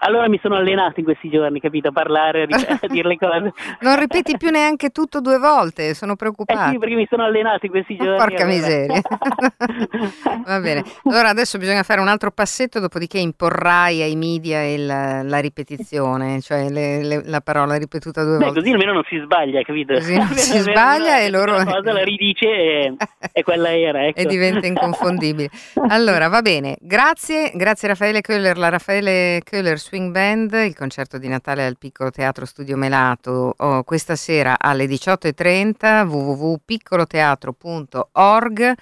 Allora 0.00 0.28
mi 0.28 0.38
sono 0.42 0.56
allenato 0.56 1.00
in 1.00 1.04
questi 1.04 1.28
giorni, 1.28 1.60
capito, 1.60 1.88
a 1.88 1.92
parlare, 1.92 2.44
a, 2.44 2.86
dire 2.86 3.08
le 3.08 3.16
cose. 3.16 3.52
Non 3.80 3.98
ripeti 3.98 4.36
più 4.36 4.50
neanche 4.50 4.90
tutto 4.90 5.20
due 5.20 5.38
volte, 5.38 5.79
sono 5.94 6.16
preoccupato. 6.16 6.68
Eh 6.68 6.72
sì, 6.72 6.78
perché 6.78 6.94
mi 6.94 7.06
sono 7.08 7.24
allenato 7.24 7.66
in 7.66 7.72
questi 7.72 7.96
giorni. 7.96 8.16
Porca 8.16 8.42
allora. 8.42 8.46
miseria. 8.46 9.00
Va 10.46 10.60
bene. 10.60 10.84
Allora 11.04 11.28
adesso 11.28 11.58
bisogna 11.58 11.82
fare 11.82 12.00
un 12.00 12.08
altro 12.08 12.30
passetto, 12.30 12.80
dopodiché 12.80 13.18
imporrai 13.18 14.02
ai 14.02 14.16
media 14.16 14.64
il, 14.64 14.86
la 14.86 15.38
ripetizione, 15.38 16.40
cioè 16.40 16.68
le, 16.68 17.02
le, 17.02 17.22
la 17.24 17.40
parola 17.40 17.76
ripetuta 17.76 18.22
due 18.22 18.38
Beh, 18.38 18.44
volte. 18.44 18.60
Così 18.60 18.72
almeno 18.72 18.92
non 18.92 19.02
si 19.08 19.18
sbaglia, 19.22 19.62
capito? 19.62 19.94
Così 19.94 20.16
non 20.16 20.28
si 20.34 20.58
sbaglia 20.58 21.20
e 21.20 21.30
loro... 21.30 21.56
La 21.56 21.64
cosa 21.64 21.92
la 21.92 22.04
ridice 22.04 22.96
e, 23.32 23.42
quella 23.42 23.74
era. 23.76 24.06
Ecco. 24.06 24.20
E 24.20 24.26
diventa 24.26 24.66
inconfondibile. 24.66 25.50
Allora, 25.88 26.28
va 26.28 26.42
bene. 26.42 26.76
Grazie, 26.80 27.52
grazie 27.54 27.88
Raffaele 27.88 28.20
Köhler, 28.20 28.56
la 28.56 28.68
Raffaele 28.68 29.40
Köhler 29.44 29.78
Swing 29.78 30.12
Band, 30.12 30.52
il 30.52 30.76
concerto 30.76 31.18
di 31.18 31.28
Natale 31.28 31.64
al 31.64 31.78
Piccolo 31.78 32.10
Teatro 32.10 32.44
Studio 32.44 32.76
Melato 32.76 33.54
oh, 33.56 33.82
questa 33.84 34.16
sera 34.16 34.56
alle 34.58 34.86
18.30 34.86 35.69
www.piccoloteatro.org 35.78 38.74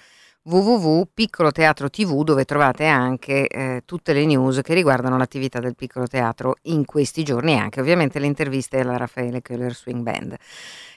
www.piccolo 0.49 1.51
teatro 1.51 1.89
tv 1.89 2.23
dove 2.23 2.45
trovate 2.45 2.85
anche 2.85 3.47
eh, 3.47 3.81
tutte 3.85 4.13
le 4.13 4.25
news 4.25 4.61
che 4.63 4.73
riguardano 4.73 5.17
l'attività 5.17 5.59
del 5.59 5.75
piccolo 5.75 6.07
teatro 6.07 6.55
in 6.63 6.85
questi 6.85 7.23
giorni 7.23 7.53
e 7.53 7.57
anche 7.57 7.81
ovviamente 7.81 8.19
le 8.19 8.25
interviste 8.25 8.79
alla 8.79 8.97
Raffaele 8.97 9.41
Köhler 9.41 9.73
Swing 9.73 10.01
Band. 10.01 10.35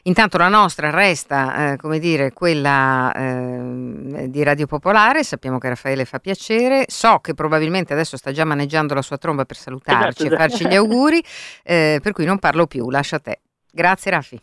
Intanto 0.04 0.38
la 0.38 0.48
nostra 0.48 0.90
resta, 0.90 1.72
eh, 1.72 1.76
come 1.76 1.98
dire, 1.98 2.32
quella 2.32 3.12
eh, 3.12 4.26
di 4.28 4.42
Radio 4.42 4.66
Popolare, 4.66 5.22
sappiamo 5.22 5.58
che 5.58 5.68
Raffaele 5.68 6.04
fa 6.04 6.18
piacere, 6.18 6.84
so 6.88 7.18
che 7.18 7.34
probabilmente 7.34 7.92
adesso 7.92 8.16
sta 8.16 8.32
già 8.32 8.44
maneggiando 8.44 8.94
la 8.94 9.02
sua 9.02 9.18
tromba 9.18 9.44
per 9.44 9.56
salutarci 9.56 10.26
esatto, 10.26 10.34
e 10.34 10.36
farci 10.36 10.66
gli 10.66 10.74
auguri, 10.74 11.22
eh, 11.62 12.00
per 12.02 12.12
cui 12.12 12.24
non 12.24 12.38
parlo 12.38 12.66
più, 12.66 12.90
lascia 12.90 13.16
a 13.16 13.20
te. 13.20 13.40
Grazie 13.70 14.10
Raffi. 14.10 14.42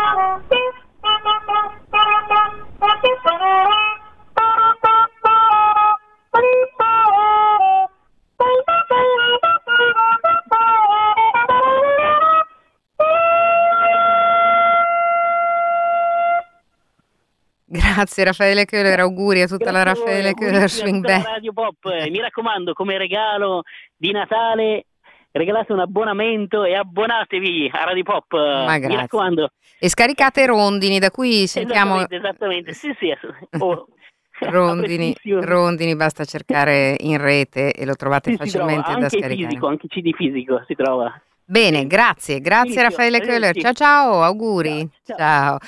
Grazie 17.71 18.25
Raffaele 18.25 18.65
Köhler, 18.65 18.99
auguri 18.99 19.41
a 19.41 19.47
tutta 19.47 19.71
Grazie 19.71 19.77
la 19.77 19.83
Raffaele 19.83 20.33
Köhler 20.33 20.69
Swing 20.69 21.05
Band. 21.05 21.23
Radio 21.23 21.53
Pop, 21.53 21.77
mi 22.09 22.19
raccomando 22.19 22.73
come 22.73 22.97
regalo 22.97 23.61
di 23.95 24.11
Natale 24.11 24.87
regalate 25.31 25.71
un 25.71 25.79
abbonamento 25.79 26.65
e 26.65 26.75
abbonatevi 26.75 27.71
a 27.73 27.85
Radio 27.85 28.03
Pop, 28.03 28.33
Ma 28.33 28.77
mi 28.77 28.95
raccomando. 28.95 29.51
E 29.79 29.89
scaricate 29.89 30.45
rondini, 30.45 30.99
da 30.99 31.09
cui 31.11 31.47
sentiamo... 31.47 31.95
Esattamente, 31.95 32.15
esattamente. 32.17 32.73
sì 32.73 32.95
sì. 32.99 33.13
Oh. 33.59 33.87
Rondini, 34.49 35.15
rondini, 35.23 35.95
basta 35.95 36.25
cercare 36.25 36.95
in 37.01 37.19
rete 37.19 37.73
e 37.73 37.85
lo 37.85 37.95
trovate 37.95 38.31
sì, 38.31 38.37
facilmente 38.37 38.91
da 38.95 39.07
scaricare. 39.07 39.33
Anche 39.33 39.45
fisico, 39.45 39.67
anche 39.67 39.87
CD 39.87 40.15
fisico 40.15 40.63
si 40.65 40.73
trova. 40.73 41.21
Bene, 41.45 41.85
grazie, 41.85 42.39
grazie 42.39 42.81
Raffaele 42.81 43.19
Köhler. 43.19 43.55
Ciao 43.59 43.73
ciao, 43.73 44.23
auguri. 44.23 44.89
ciao. 45.03 45.17
ciao. 45.17 45.59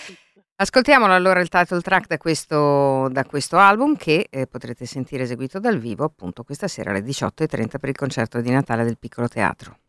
Ascoltiamolo 0.63 1.11
allora 1.13 1.41
il 1.41 1.49
title 1.49 1.81
track 1.81 2.07
da 2.07 2.17
questo, 2.17 3.09
da 3.09 3.25
questo 3.25 3.57
album 3.57 3.97
che 3.97 4.27
eh, 4.29 4.47
potrete 4.47 4.85
sentire 4.85 5.23
eseguito 5.23 5.59
dal 5.59 5.77
vivo 5.77 6.05
appunto 6.05 6.43
questa 6.43 6.69
sera 6.69 6.91
alle 6.91 7.01
18.30 7.01 7.79
per 7.79 7.89
il 7.89 7.97
concerto 7.97 8.39
di 8.39 8.49
Natale 8.49 8.85
del 8.85 8.97
Piccolo 8.97 9.27
Teatro. 9.27 9.82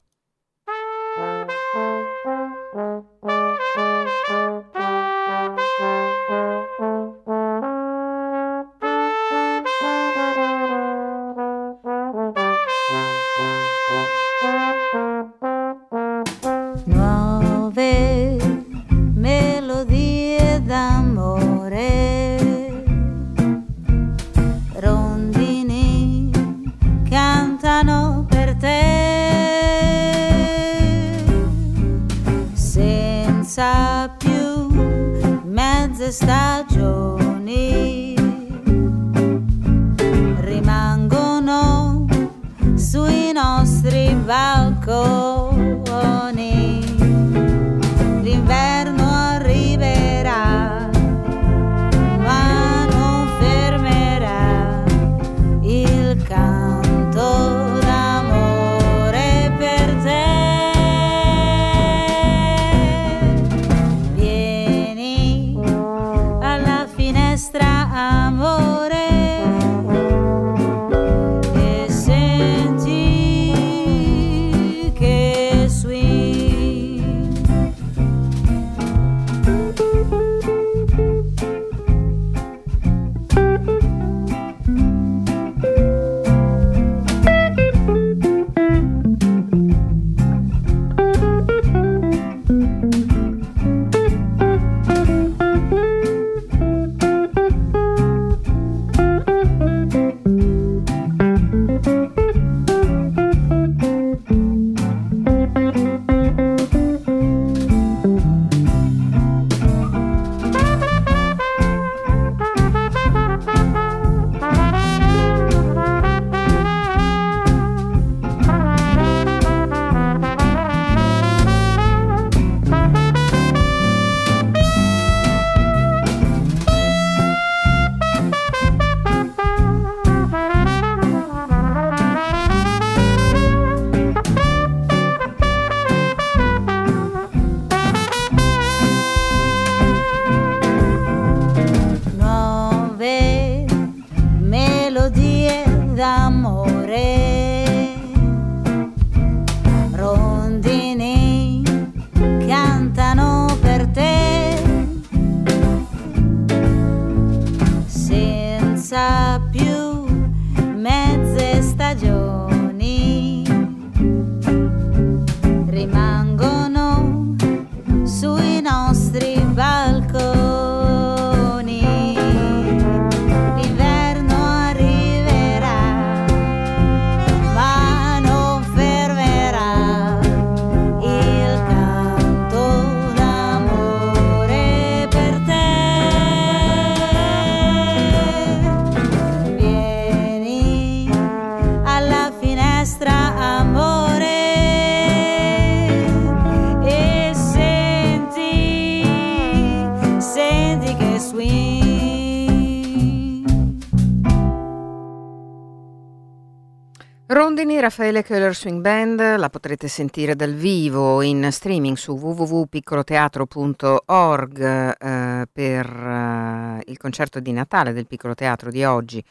Raffaele 207.84 208.22
Köhler 208.22 208.54
Swing 208.54 208.80
Band 208.80 209.36
la 209.36 209.50
potrete 209.50 209.88
sentire 209.88 210.34
dal 210.34 210.54
vivo 210.54 211.20
in 211.20 211.52
streaming 211.52 211.98
su 211.98 212.12
www.piccoloteatro.org 212.12 214.60
eh, 214.62 215.46
per 215.52 215.86
eh, 215.86 216.80
il 216.86 216.96
concerto 216.96 217.40
di 217.40 217.52
Natale 217.52 217.92
del 217.92 218.06
Piccolo 218.06 218.32
Teatro 218.32 218.70
di 218.70 218.84
oggi 218.84 219.22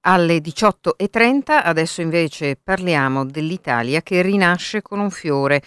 alle 0.00 0.38
18.30. 0.38 1.60
Adesso 1.62 2.00
invece 2.00 2.56
parliamo 2.56 3.26
dell'Italia 3.26 4.00
che 4.00 4.22
rinasce 4.22 4.80
con 4.80 4.98
un 4.98 5.10
fiore. 5.10 5.60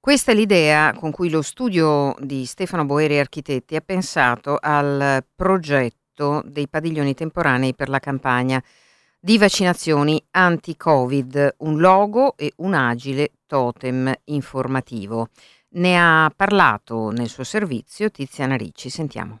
Questa 0.00 0.32
è 0.32 0.34
l'idea 0.34 0.92
con 0.92 1.12
cui 1.12 1.30
lo 1.30 1.40
studio 1.40 2.16
di 2.18 2.46
Stefano 2.46 2.84
Boeri 2.84 3.20
Architetti 3.20 3.76
ha 3.76 3.80
pensato 3.80 4.58
al 4.60 5.24
progetto 5.36 6.42
dei 6.46 6.66
padiglioni 6.66 7.14
temporanei 7.14 7.76
per 7.76 7.88
la 7.88 8.00
campagna 8.00 8.60
di 9.18 9.38
vaccinazioni 9.38 10.22
anti-Covid, 10.30 11.56
un 11.58 11.78
logo 11.78 12.36
e 12.36 12.52
un 12.56 12.74
agile 12.74 13.32
totem 13.46 14.12
informativo. 14.24 15.28
Ne 15.70 15.98
ha 15.98 16.32
parlato 16.34 17.10
nel 17.10 17.28
suo 17.28 17.44
servizio 17.44 18.10
Tiziana 18.10 18.56
Ricci. 18.56 18.88
Sentiamo. 18.88 19.40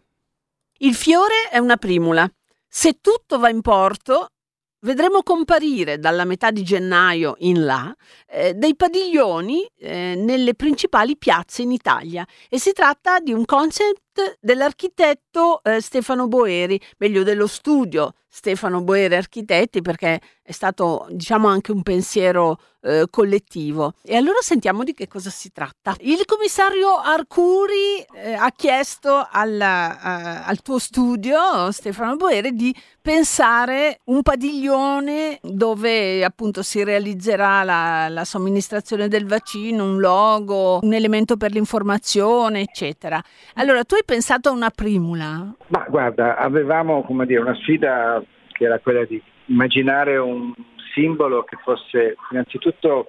Il 0.78 0.94
fiore 0.94 1.48
è 1.50 1.58
una 1.58 1.76
primula. 1.76 2.30
Se 2.68 2.98
tutto 3.00 3.38
va 3.38 3.48
in 3.48 3.62
porto, 3.62 4.32
vedremo 4.80 5.22
comparire 5.22 5.98
dalla 5.98 6.24
metà 6.24 6.50
di 6.50 6.62
gennaio 6.62 7.36
in 7.38 7.64
là 7.64 7.94
eh, 8.28 8.54
dei 8.54 8.76
padiglioni 8.76 9.66
eh, 9.78 10.14
nelle 10.16 10.54
principali 10.54 11.16
piazze 11.16 11.62
in 11.62 11.72
Italia 11.72 12.26
e 12.48 12.58
si 12.58 12.72
tratta 12.72 13.20
di 13.20 13.32
un 13.32 13.44
concept 13.44 14.02
dell'architetto 14.40 15.62
eh, 15.62 15.80
Stefano 15.80 16.28
Boeri, 16.28 16.80
meglio 16.98 17.22
dello 17.22 17.46
studio 17.46 18.14
Stefano 18.36 18.82
Boeri 18.82 19.14
Architetti 19.14 19.80
perché 19.80 20.20
è 20.42 20.52
stato 20.52 21.06
diciamo 21.10 21.48
anche 21.48 21.72
un 21.72 21.82
pensiero 21.82 22.58
eh, 22.82 23.06
collettivo. 23.10 23.94
E 24.02 24.14
allora 24.14 24.38
sentiamo 24.40 24.84
di 24.84 24.92
che 24.92 25.08
cosa 25.08 25.30
si 25.30 25.50
tratta. 25.50 25.96
Il 26.00 26.24
commissario 26.24 26.96
Arcuri 26.96 28.04
eh, 28.14 28.34
ha 28.34 28.52
chiesto 28.54 29.26
alla, 29.28 30.44
uh, 30.44 30.48
al 30.48 30.60
tuo 30.62 30.78
studio, 30.78 31.72
Stefano 31.72 32.14
Boeri, 32.16 32.54
di 32.54 32.74
pensare 33.00 34.00
un 34.04 34.22
padiglione 34.22 35.38
dove 35.42 36.24
appunto 36.24 36.62
si 36.62 36.84
realizzerà 36.84 37.64
la, 37.64 38.08
la 38.08 38.24
somministrazione 38.24 39.08
del 39.08 39.26
vaccino, 39.26 39.84
un 39.84 39.98
logo, 39.98 40.78
un 40.82 40.92
elemento 40.92 41.36
per 41.36 41.52
l'informazione, 41.52 42.60
eccetera. 42.60 43.20
Allora, 43.54 43.82
tu 43.84 43.94
hai 43.94 44.04
pensato 44.06 44.48
a 44.48 44.52
una 44.52 44.70
primula? 44.70 45.54
Ma 45.66 45.86
guarda, 45.88 46.36
avevamo 46.36 47.02
come 47.02 47.26
dire, 47.26 47.40
una 47.40 47.56
sfida 47.56 48.22
che 48.52 48.64
era 48.64 48.78
quella 48.78 49.04
di 49.04 49.20
immaginare 49.46 50.16
un 50.16 50.54
simbolo 50.94 51.42
che 51.42 51.58
fosse 51.62 52.16
innanzitutto 52.30 53.08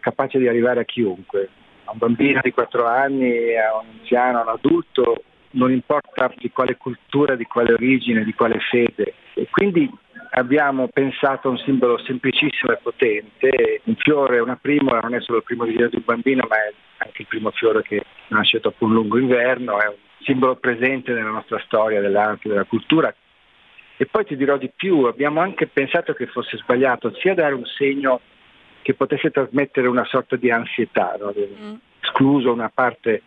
capace 0.00 0.38
di 0.38 0.48
arrivare 0.48 0.80
a 0.80 0.84
chiunque, 0.84 1.50
a 1.84 1.92
un 1.92 1.98
bambino 1.98 2.40
di 2.42 2.52
4 2.52 2.86
anni, 2.86 3.56
a 3.58 3.76
un 3.76 3.86
anziano, 3.98 4.38
a 4.38 4.42
un 4.42 4.48
adulto, 4.48 5.22
non 5.50 5.72
importa 5.72 6.32
di 6.36 6.50
quale 6.50 6.76
cultura, 6.76 7.34
di 7.34 7.44
quale 7.44 7.72
origine, 7.72 8.24
di 8.24 8.32
quale 8.32 8.58
fede. 8.60 9.14
E 9.34 9.48
quindi 9.50 9.90
abbiamo 10.30 10.88
pensato 10.88 11.48
a 11.48 11.50
un 11.50 11.58
simbolo 11.58 11.98
semplicissimo 11.98 12.72
e 12.72 12.78
potente, 12.82 13.80
un 13.84 13.96
fiore, 13.96 14.38
una 14.38 14.58
primola, 14.60 15.00
non 15.00 15.14
è 15.14 15.20
solo 15.20 15.38
il 15.38 15.44
primo 15.44 15.64
disegno 15.64 15.88
di 15.88 15.96
un 15.96 16.04
bambino, 16.04 16.46
ma 16.48 16.56
è 16.56 16.72
anche 16.98 17.22
il 17.22 17.28
primo 17.28 17.50
fiore 17.50 17.82
che 17.82 18.02
nasce 18.28 18.60
dopo 18.60 18.84
un 18.84 18.92
lungo 18.92 19.18
inverno, 19.18 19.80
è 19.80 19.86
un 19.88 19.94
simbolo 20.22 20.56
presente 20.56 21.12
nella 21.12 21.30
nostra 21.30 21.60
storia 21.64 22.00
dell'arte, 22.00 22.48
della 22.48 22.64
cultura, 22.64 23.14
e 23.98 24.06
poi 24.06 24.24
ti 24.24 24.36
dirò 24.36 24.58
di 24.58 24.70
più, 24.74 25.04
abbiamo 25.04 25.40
anche 25.40 25.66
pensato 25.66 26.12
che 26.12 26.26
fosse 26.26 26.58
sbagliato 26.58 27.14
sia 27.14 27.34
dare 27.34 27.54
un 27.54 27.64
segno 27.64 28.20
che 28.82 28.94
potesse 28.94 29.30
trasmettere 29.30 29.88
una 29.88 30.04
sorta 30.04 30.36
di 30.36 30.50
ansietà, 30.50 31.16
no? 31.18 31.32
mm. 31.36 31.74
escluso 32.00 32.52
una 32.52 32.70
parte 32.72 33.22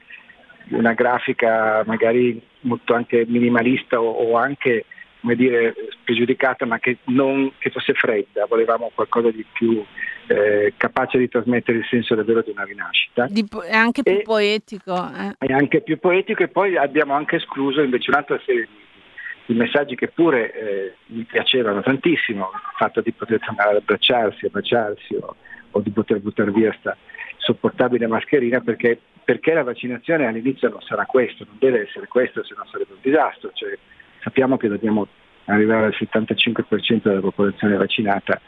una 0.70 0.94
grafica 0.94 1.84
magari 1.86 2.40
molto 2.62 2.94
anche 2.94 3.26
minimalista 3.28 4.00
o, 4.00 4.10
o 4.12 4.38
anche 4.38 4.86
come 5.22 5.36
dire, 5.36 5.76
spregiudicata, 5.90 6.66
ma 6.66 6.80
che, 6.80 7.00
non, 7.06 7.52
che 7.58 7.70
fosse 7.72 7.94
fredda, 7.94 8.46
volevamo 8.46 8.92
qualcosa 8.94 9.32
di 9.32 9.46
più 9.52 9.84
eh, 10.30 10.74
capace 10.78 11.18
di 11.18 11.28
trasmettere 11.28 11.80
il 11.80 11.86
senso 11.90 12.14
davvero 12.14 12.42
di 12.42 12.52
una 12.52 12.64
rinascita. 12.64 13.26
Di, 13.28 13.46
è 13.68 13.76
anche 13.76 14.04
più 14.04 14.14
e, 14.14 14.22
poetico. 14.22 14.94
Eh. 14.94 15.34
È 15.40 15.52
anche 15.52 15.82
più 15.82 15.98
poetico 15.98 16.44
e 16.44 16.48
poi 16.48 16.78
abbiamo 16.78 17.14
anche 17.14 17.38
escluso 17.38 17.82
invece 17.82 18.12
un'altra 18.12 18.40
serie 18.46 18.68
di 18.70 19.54
i 19.54 19.56
messaggi 19.56 19.96
che 19.96 20.10
pure 20.10 20.54
eh, 20.54 20.94
mi 21.08 21.24
piacevano 21.24 21.82
tantissimo, 21.82 22.52
il 22.54 22.60
fatto 22.78 23.02
di 23.02 23.12
poter 23.12 23.40
tornare 23.40 23.72
ad 23.72 23.76
abbracciarsi, 23.78 24.46
a 24.46 24.50
baciarsi 24.52 25.16
o, 25.16 25.36
o, 25.72 25.80
di 25.80 25.90
poter 25.90 26.20
buttare 26.20 26.52
via 26.52 26.70
questa 26.70 26.96
sopportabile 27.38 28.06
mascherina 28.06 28.60
perché, 28.60 29.00
perché, 29.24 29.54
la 29.54 29.64
vaccinazione 29.64 30.28
all'inizio 30.28 30.70
non 30.70 30.82
sarà 30.82 31.06
questo, 31.06 31.46
non 31.48 31.56
deve 31.58 31.88
essere 31.88 32.06
questo, 32.08 32.44
se 32.44 32.54
no 32.56 32.64
sarebbe 32.70 32.94
un 32.94 33.00
disastro. 33.02 33.50
Cioè, 33.52 33.76
sappiamo 34.22 34.58
che 34.58 34.68
dobbiamo 34.68 35.08
arrivare 35.46 35.88
al 35.88 35.96
75% 35.98 37.02
della 37.02 37.20
popolazione 37.20 37.76
vaccinata. 37.76 38.40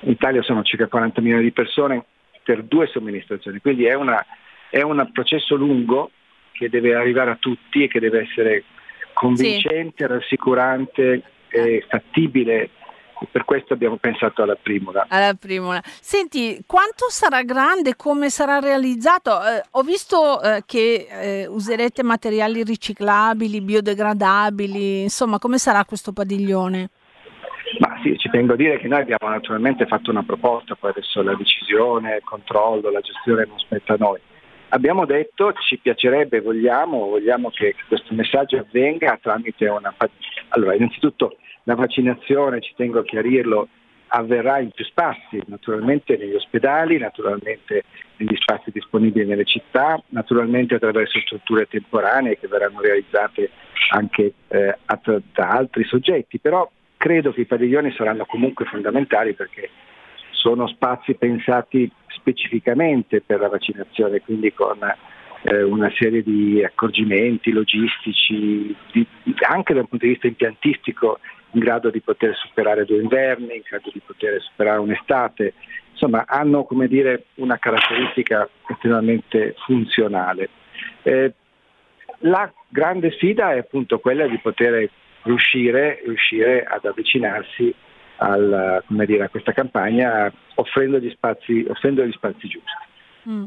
In 0.00 0.10
Italia 0.10 0.42
sono 0.42 0.62
circa 0.62 0.86
40 0.86 1.20
milioni 1.20 1.42
di 1.42 1.52
persone 1.52 2.04
per 2.42 2.62
due 2.62 2.86
somministrazioni, 2.86 3.58
quindi 3.58 3.84
è, 3.84 3.94
una, 3.94 4.24
è 4.70 4.80
un 4.82 5.08
processo 5.12 5.54
lungo 5.54 6.10
che 6.52 6.68
deve 6.68 6.94
arrivare 6.94 7.30
a 7.30 7.36
tutti 7.36 7.84
e 7.84 7.88
che 7.88 8.00
deve 8.00 8.20
essere 8.22 8.64
convincente, 9.12 10.06
sì. 10.06 10.12
rassicurante 10.12 11.22
e 11.48 11.84
fattibile 11.88 12.70
per 13.30 13.44
questo 13.44 13.72
abbiamo 13.72 13.96
pensato 13.96 14.42
alla 14.42 14.54
Primula. 14.54 15.06
Alla 15.08 15.34
Primula. 15.34 15.82
Senti, 16.00 16.62
quanto 16.66 17.06
sarà 17.08 17.42
grande, 17.42 17.96
come 17.96 18.30
sarà 18.30 18.60
realizzato? 18.60 19.30
Eh, 19.44 19.62
ho 19.72 19.82
visto 19.82 20.40
eh, 20.40 20.62
che 20.64 21.08
eh, 21.10 21.46
userete 21.46 22.02
materiali 22.02 22.62
riciclabili, 22.62 23.60
biodegradabili, 23.60 25.02
insomma, 25.02 25.38
come 25.38 25.58
sarà 25.58 25.84
questo 25.84 26.12
padiglione? 26.12 26.90
Sì, 28.02 28.16
ci 28.16 28.28
tengo 28.30 28.52
a 28.52 28.56
dire 28.56 28.78
che 28.78 28.86
noi 28.86 29.00
abbiamo 29.00 29.28
naturalmente 29.28 29.86
fatto 29.86 30.10
una 30.10 30.22
proposta, 30.22 30.76
poi 30.76 30.90
adesso 30.90 31.20
la 31.22 31.34
decisione, 31.34 32.16
il 32.16 32.24
controllo, 32.24 32.90
la 32.90 33.00
gestione 33.00 33.44
non 33.44 33.58
spetta 33.58 33.94
a 33.94 33.96
noi. 33.98 34.20
Abbiamo 34.68 35.04
detto 35.04 35.52
ci 35.54 35.78
piacerebbe, 35.78 36.40
vogliamo, 36.40 37.06
vogliamo 37.06 37.50
che 37.50 37.74
questo 37.88 38.14
messaggio 38.14 38.58
avvenga 38.58 39.18
tramite 39.20 39.66
una... 39.68 39.94
Allora, 40.50 40.74
innanzitutto 40.74 41.38
la 41.64 41.74
vaccinazione, 41.74 42.60
ci 42.60 42.74
tengo 42.76 43.00
a 43.00 43.04
chiarirlo, 43.04 43.68
avverrà 44.08 44.60
in 44.60 44.70
più 44.70 44.84
spazi, 44.84 45.42
naturalmente 45.46 46.16
negli 46.16 46.34
ospedali, 46.34 46.98
naturalmente 46.98 47.84
negli 48.16 48.36
spazi 48.36 48.70
disponibili 48.70 49.26
nelle 49.26 49.44
città, 49.44 50.00
naturalmente 50.08 50.76
attraverso 50.76 51.18
strutture 51.20 51.66
temporanee 51.66 52.38
che 52.38 52.46
verranno 52.46 52.80
realizzate 52.80 53.50
anche 53.90 54.34
eh, 54.48 54.76
da 55.32 55.48
altri 55.48 55.84
soggetti, 55.84 56.38
però 56.38 56.68
credo 56.98 57.32
che 57.32 57.42
i 57.42 57.46
padiglioni 57.46 57.92
saranno 57.92 58.26
comunque 58.26 58.66
fondamentali 58.66 59.32
perché 59.32 59.70
sono 60.32 60.66
spazi 60.66 61.14
pensati 61.14 61.90
specificamente 62.08 63.22
per 63.22 63.40
la 63.40 63.48
vaccinazione, 63.48 64.20
quindi 64.20 64.52
con 64.52 64.78
eh, 65.42 65.62
una 65.62 65.90
serie 65.96 66.22
di 66.22 66.62
accorgimenti 66.62 67.52
logistici, 67.52 68.74
di, 68.92 69.06
anche 69.48 69.74
dal 69.74 69.88
punto 69.88 70.04
di 70.04 70.12
vista 70.12 70.26
impiantistico, 70.26 71.20
in 71.52 71.60
grado 71.60 71.90
di 71.90 72.00
poter 72.00 72.36
superare 72.36 72.84
due 72.84 73.00
inverni, 73.00 73.56
in 73.56 73.62
grado 73.66 73.90
di 73.92 74.02
poter 74.04 74.40
superare 74.42 74.80
un'estate, 74.80 75.54
insomma 75.92 76.24
hanno 76.26 76.66
dire, 76.86 77.24
una 77.36 77.58
caratteristica 77.58 78.48
estremamente 78.68 79.54
funzionale. 79.64 80.50
Eh, 81.02 81.32
la 82.22 82.52
grande 82.68 83.12
sfida 83.12 83.52
è 83.54 83.58
appunto 83.58 83.98
quella 83.98 84.26
di 84.26 84.38
poter 84.38 84.90
riuscire, 85.28 86.00
riuscire 86.04 86.64
ad 86.64 86.84
avvicinarsi 86.84 87.72
al, 88.16 88.82
dire, 88.88 89.24
a 89.24 89.28
questa 89.28 89.52
campagna 89.52 90.32
offrendo 90.56 90.98
gli 90.98 91.10
spazi, 91.10 91.64
offrendo 91.68 92.04
gli 92.04 92.12
spazi 92.12 92.48
giusti. 92.48 92.86
Mm. 93.28 93.44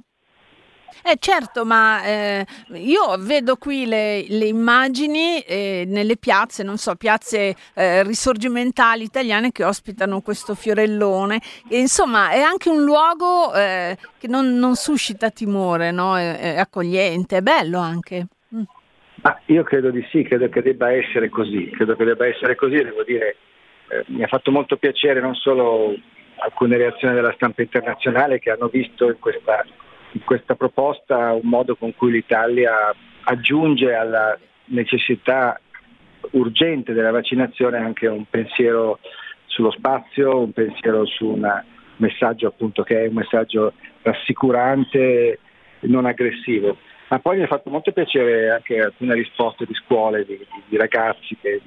Eh 1.04 1.16
certo, 1.20 1.66
ma 1.66 2.04
eh, 2.04 2.46
io 2.74 3.16
vedo 3.18 3.56
qui 3.56 3.86
le, 3.86 4.26
le 4.28 4.46
immagini 4.46 5.40
eh, 5.40 5.86
nelle 5.88 6.18
piazze, 6.18 6.64
non 6.64 6.78
so, 6.78 6.96
piazze 6.96 7.56
eh, 7.74 8.04
risorgimentali 8.04 9.04
italiane 9.04 9.52
che 9.52 9.64
ospitano 9.64 10.22
questo 10.22 10.54
fiorellone. 10.54 11.42
E, 11.70 11.80
insomma, 11.80 12.32
è 12.32 12.42
anche 12.42 12.70
un 12.70 12.84
luogo 12.84 13.54
eh, 13.54 13.98
che 14.20 14.28
non, 14.28 14.54
non, 14.56 14.76
suscita 14.76 15.32
timore, 15.32 15.92
no? 15.92 16.18
è, 16.18 16.38
è, 16.38 16.60
accogliente, 16.60 17.38
è 17.38 17.42
bello 17.42 17.80
anche. 17.80 18.28
Ah, 19.22 19.40
io 19.46 19.64
credo 19.64 19.92
di 19.92 20.06
sì, 20.10 20.24
credo 20.24 20.50
che 20.50 20.62
debba 20.62 20.92
essere 20.92 21.30
così, 21.30 21.70
credo 21.70 21.96
che 21.96 22.06
debba 22.06 22.26
essere 22.26 22.56
così, 22.56 22.82
devo 22.82 23.04
dire 23.04 23.36
eh, 23.90 24.04
mi 24.08 24.24
ha 24.24 24.28
fatto 24.28 24.52
molto 24.52 24.78
piacere 24.78 25.20
non 25.20 25.36
solo 25.36 25.96
alcune 26.38 26.78
reazioni 26.78 27.14
della 27.14 27.34
stampa 27.34 27.62
internazionale 27.62 28.40
che 28.40 28.50
hanno 28.50 28.68
visto 28.68 29.08
in 29.08 29.20
questa, 29.20 29.64
in 30.14 30.24
questa 30.24 30.56
proposta 30.56 31.34
un 31.34 31.48
modo 31.48 31.76
con 31.76 31.94
cui 31.96 32.12
l'Italia 32.12 32.96
aggiunge 33.24 33.94
alla 33.94 34.38
necessità 34.66 35.60
urgente 36.32 36.94
della 36.94 37.12
vaccinazione 37.12 37.78
anche 37.78 38.08
un 38.08 38.26
pensiero 38.30 39.00
sullo 39.46 39.72
spazio, 39.72 40.40
un 40.40 40.52
pensiero 40.52 41.06
su 41.06 41.28
una 41.28 41.64
messaggio 41.98 42.48
appunto 42.48 42.82
che 42.82 43.04
è 43.04 43.08
un 43.08 43.14
messaggio 43.14 43.74
rassicurante, 44.02 45.40
non 45.82 46.06
aggressivo. 46.06 46.78
Ma 47.12 47.20
poi 47.20 47.36
mi 47.36 47.44
ha 47.44 47.48
fatto 47.48 47.70
molto 47.70 47.92
piacere 47.92 48.50
anche 48.52 48.80
alcune 48.80 49.16
risposte 49.16 49.66
di 49.66 49.74
scuole, 49.74 50.24
di, 50.24 50.40
di 50.70 50.78
ragazzi 50.78 51.36
che 51.42 51.60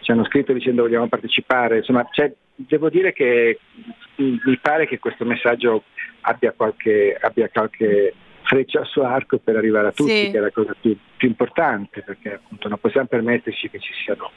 ci 0.00 0.10
hanno 0.10 0.24
scritto 0.24 0.52
dicendo 0.52 0.82
vogliamo 0.82 1.06
partecipare, 1.06 1.76
insomma 1.76 2.04
cioè, 2.10 2.32
devo 2.56 2.90
dire 2.90 3.12
che 3.12 3.60
mi 4.16 4.58
pare 4.60 4.88
che 4.88 4.98
questo 4.98 5.24
messaggio 5.24 5.84
abbia 6.22 6.50
qualche, 6.50 7.16
abbia 7.20 7.48
qualche 7.50 8.14
freccia 8.50 8.80
al 8.80 8.86
suo 8.86 9.04
arco 9.04 9.38
per 9.38 9.54
arrivare 9.54 9.88
a 9.88 9.92
tutti, 9.92 10.24
sì. 10.24 10.30
che 10.32 10.38
è 10.38 10.40
la 10.40 10.50
cosa 10.50 10.74
più, 10.78 10.96
più, 11.16 11.28
importante, 11.28 12.02
perché 12.02 12.34
appunto 12.34 12.68
non 12.68 12.78
possiamo 12.80 13.06
permetterci 13.06 13.70
che 13.70 13.78
ci 13.78 13.92
siano 14.04 14.32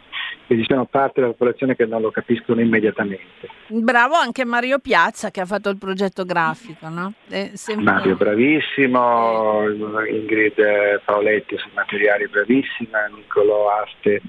che 0.45 0.56
ci 0.56 0.65
siano 0.65 0.86
parte 0.86 1.21
della 1.21 1.32
popolazione 1.32 1.76
che 1.76 1.86
non 1.86 2.02
lo 2.02 2.12
capiscono 2.12 2.62
immediatamente. 2.62 3.49
Bravo 3.67 4.15
anche 4.15 4.45
Mario 4.45 4.78
Piazza 4.78 5.32
che 5.32 5.41
ha 5.41 5.45
fatto 5.45 5.69
il 5.69 5.78
progetto 5.78 6.26
grafico, 6.26 6.89
no? 6.89 7.13
Sempre... 7.54 7.84
Mario 7.84 8.15
bravissimo, 8.15 9.63
Ingrid 10.08 11.02
Paoletti 11.06 11.58
sui 11.58 11.71
materiali 11.73 12.28
bravissima, 12.28 13.06
Niccolò 13.15 13.69
Aste 13.82 14.21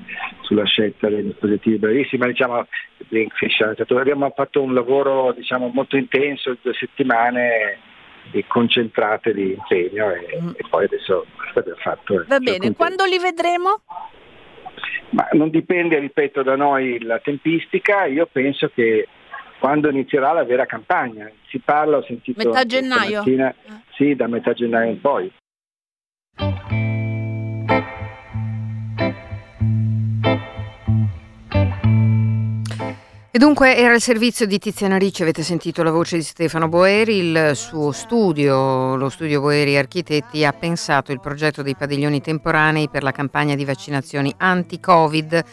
sulla 0.43 0.65
scelta 0.65 1.09
dei 1.09 1.25
dispositivi 1.25 1.77
bravissima, 1.77 2.27
diciamo 2.27 2.67
abbiamo 3.99 4.33
fatto 4.35 4.63
un 4.63 4.73
lavoro 4.73 5.33
diciamo, 5.33 5.69
molto 5.69 5.97
intenso, 5.97 6.57
due 6.63 6.73
settimane 6.73 7.93
e 8.33 8.45
concentrate 8.47 9.33
di 9.33 9.53
impegno 9.53 10.11
e, 10.11 10.39
mm. 10.41 10.49
e 10.57 10.65
poi 10.69 10.85
adesso 10.85 11.27
questo 11.37 11.59
abbiamo 11.61 11.79
fatto. 11.81 12.25
Va 12.27 12.39
bene, 12.39 12.75
quando 12.75 13.05
li 13.05 13.19
vedremo? 13.19 13.83
Ma 15.11 15.29
non 15.33 15.51
dipende, 15.51 15.99
ripeto, 15.99 16.43
da 16.43 16.57
noi 16.57 17.01
la 17.03 17.21
tempistica, 17.21 18.05
io 18.07 18.27
penso 18.31 18.69
che 18.75 19.07
quando 19.61 19.89
inizierà 19.89 20.33
la 20.33 20.45
vera 20.45 20.67
campagna, 20.67 21.31
si 21.49 21.59
parla, 21.59 21.99
ho 21.99 22.03
sentito... 22.03 22.43
Metà 22.45 22.65
gennaio? 22.65 23.23
Sì, 23.95 24.15
da 24.15 24.27
metà 24.27 24.53
gennaio 24.53 24.91
in 24.91 25.01
poi. 25.01 25.33
E 33.35 33.39
dunque 33.39 33.77
era 33.77 33.93
il 33.95 34.01
servizio 34.01 34.47
di 34.47 34.61
Tiziana 34.61 34.97
Ricci, 34.97 35.23
avete 35.23 35.43
sentito 35.43 35.83
la 35.83 35.91
voce 35.91 36.15
di 36.15 36.23
Stefano 36.23 36.69
Boeri, 36.69 37.17
il 37.17 37.51
suo 37.55 37.91
studio, 37.91 38.95
lo 38.95 39.09
studio 39.09 39.41
Boeri 39.41 39.77
Architetti, 39.77 40.45
ha 40.45 40.53
pensato 40.53 41.11
il 41.11 41.19
progetto 41.19 41.61
dei 41.61 41.75
padiglioni 41.75 42.21
temporanei 42.21 42.89
per 42.89 43.03
la 43.03 43.11
campagna 43.11 43.57
di 43.57 43.65
vaccinazioni 43.65 44.33
anti-Covid. 44.37 45.45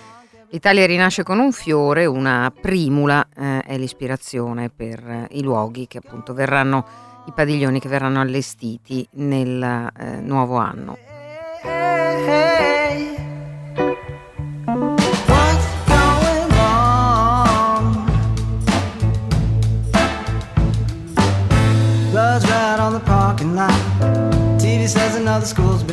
L'Italia 0.51 0.85
rinasce 0.85 1.23
con 1.23 1.39
un 1.39 1.51
fiore, 1.51 2.05
una 2.05 2.53
primula 2.55 3.27
eh, 3.35 3.61
è 3.61 3.75
l'ispirazione 3.79 4.69
per 4.69 5.25
i 5.31 5.41
luoghi 5.41 5.87
che 5.87 5.97
appunto 5.97 6.35
verranno, 6.35 6.85
i 7.25 7.31
padiglioni 7.33 7.79
che 7.79 7.89
verranno 7.89 8.21
allestiti 8.21 9.07
nel 9.13 9.91
eh, 9.97 10.19
nuovo 10.19 10.57
anno. 10.57 11.10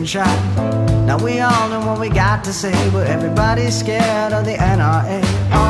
Shot. 0.09 0.57
Now 1.07 1.23
we 1.23 1.41
all 1.41 1.69
know 1.69 1.81
what 1.81 2.01
we 2.01 2.09
got 2.09 2.43
to 2.45 2.53
say, 2.53 2.73
but 2.91 3.09
everybody's 3.09 3.79
scared 3.79 4.33
of 4.33 4.47
the 4.47 4.55
NRA. 4.55 5.68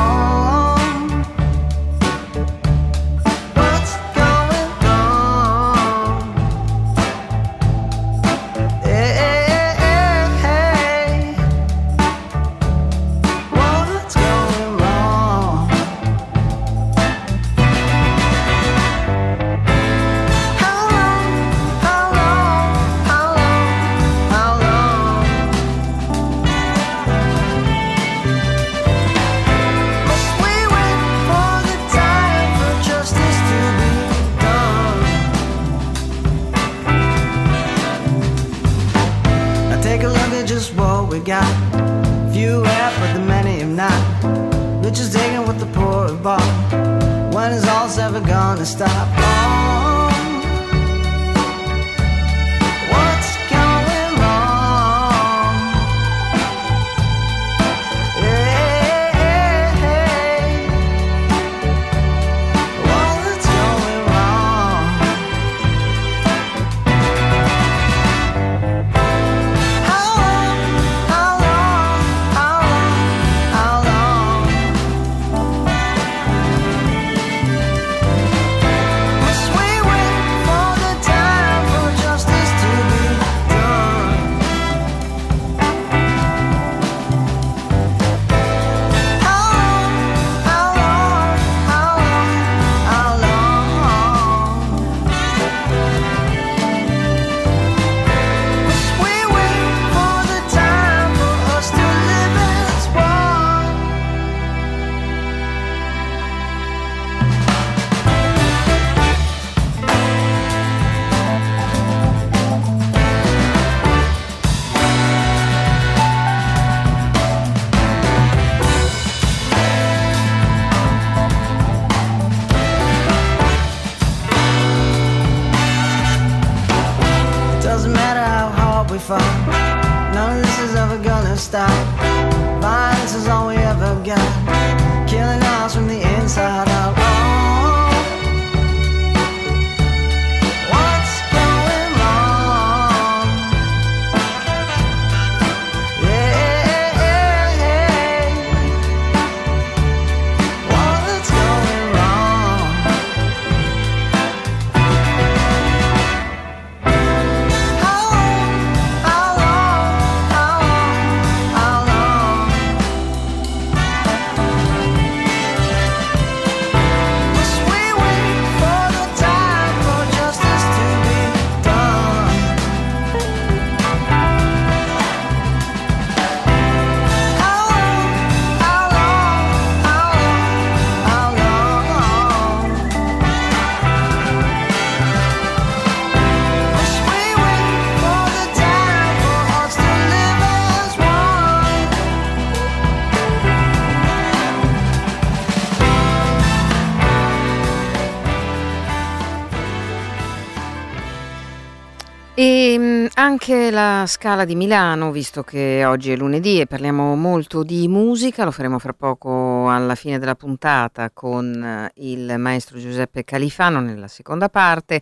E 202.41 202.77
mm, 202.79 203.05
anche 203.15 203.69
la 203.69 204.05
Scala 204.07 204.45
di 204.45 204.55
Milano, 204.55 205.11
visto 205.11 205.43
che 205.43 205.83
oggi 205.83 206.13
è 206.13 206.15
lunedì 206.15 206.61
e 206.61 206.67
parliamo 206.67 207.13
molto 207.15 207.63
di 207.63 207.85
musica, 207.89 208.45
lo 208.45 208.51
faremo 208.51 208.79
fra 208.79 208.93
poco 208.93 209.69
alla 209.69 209.93
fine 209.93 210.19
della 210.19 210.35
puntata 210.35 211.11
con 211.11 211.61
eh, 211.61 211.91
il 211.95 212.35
maestro 212.37 212.79
Giuseppe 212.79 213.25
Califano 213.25 213.81
nella 213.81 214.07
seconda 214.07 214.47
parte. 214.47 215.01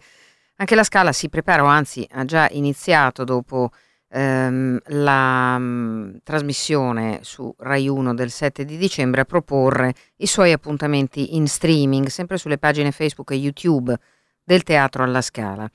Anche 0.55 0.73
la 0.73 0.83
Scala 0.83 1.11
si 1.11 1.29
prepara, 1.29 1.61
o 1.61 1.67
anzi 1.67 2.07
ha 2.13 2.25
già 2.25 2.47
iniziato 2.53 3.23
dopo 3.23 3.69
ehm, 4.09 4.79
la 4.85 5.59
mh, 5.59 5.63
mm, 5.63 6.15
trasmissione 6.23 7.19
su 7.21 7.53
Rai 7.59 7.87
1 7.87 8.15
del 8.15 8.31
7 8.31 8.65
di 8.65 8.77
dicembre 8.77 9.21
a 9.21 9.25
proporre 9.25 9.93
i 10.15 10.25
suoi 10.25 10.53
appuntamenti 10.53 11.35
in 11.35 11.47
streaming, 11.47 12.07
sempre 12.07 12.39
sulle 12.39 12.57
pagine 12.57 12.91
Facebook 12.91 13.29
e 13.29 13.35
YouTube 13.35 13.95
del 14.43 14.63
Teatro 14.63 15.03
alla 15.03 15.21
Scala. 15.21 15.69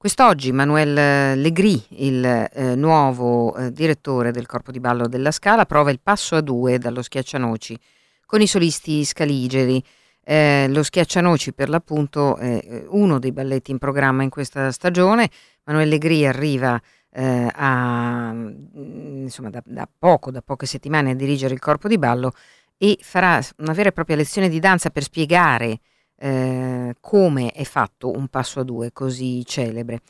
Quest'oggi 0.00 0.50
Manuel 0.50 1.38
Legri, 1.38 1.78
il 1.90 2.24
eh, 2.24 2.74
nuovo 2.74 3.54
eh, 3.54 3.70
direttore 3.70 4.30
del 4.30 4.46
corpo 4.46 4.70
di 4.70 4.80
ballo 4.80 5.06
della 5.06 5.30
Scala, 5.30 5.66
prova 5.66 5.90
il 5.90 6.00
passo 6.02 6.36
a 6.36 6.40
due 6.40 6.78
dallo 6.78 7.02
Schiaccianoci 7.02 7.78
con 8.24 8.40
i 8.40 8.46
solisti 8.46 9.04
scaligeri. 9.04 9.84
Eh, 10.24 10.68
lo 10.70 10.82
Schiaccianoci 10.82 11.52
per 11.52 11.68
l'appunto 11.68 12.38
è 12.38 12.86
uno 12.88 13.18
dei 13.18 13.30
balletti 13.30 13.72
in 13.72 13.76
programma 13.76 14.22
in 14.22 14.30
questa 14.30 14.72
stagione. 14.72 15.28
Manuel 15.64 15.90
Legri 15.90 16.26
arriva 16.26 16.80
eh, 17.10 17.50
a, 17.54 18.32
mm, 18.32 19.24
insomma, 19.24 19.50
da, 19.50 19.62
da 19.66 19.86
poco, 19.98 20.30
da 20.30 20.40
poche 20.40 20.64
settimane 20.64 21.10
a 21.10 21.14
dirigere 21.14 21.52
il 21.52 21.60
corpo 21.60 21.88
di 21.88 21.98
ballo 21.98 22.32
e 22.78 22.96
farà 23.02 23.38
una 23.58 23.74
vera 23.74 23.90
e 23.90 23.92
propria 23.92 24.16
lezione 24.16 24.48
di 24.48 24.60
danza 24.60 24.88
per 24.88 25.02
spiegare 25.02 25.80
eh, 26.22 26.94
come 27.00 27.50
è 27.52 27.64
fatto 27.64 28.10
un 28.10 28.28
passo 28.28 28.60
a 28.60 28.64
due 28.64 28.92
così 28.92 29.42
celebre. 29.46 30.02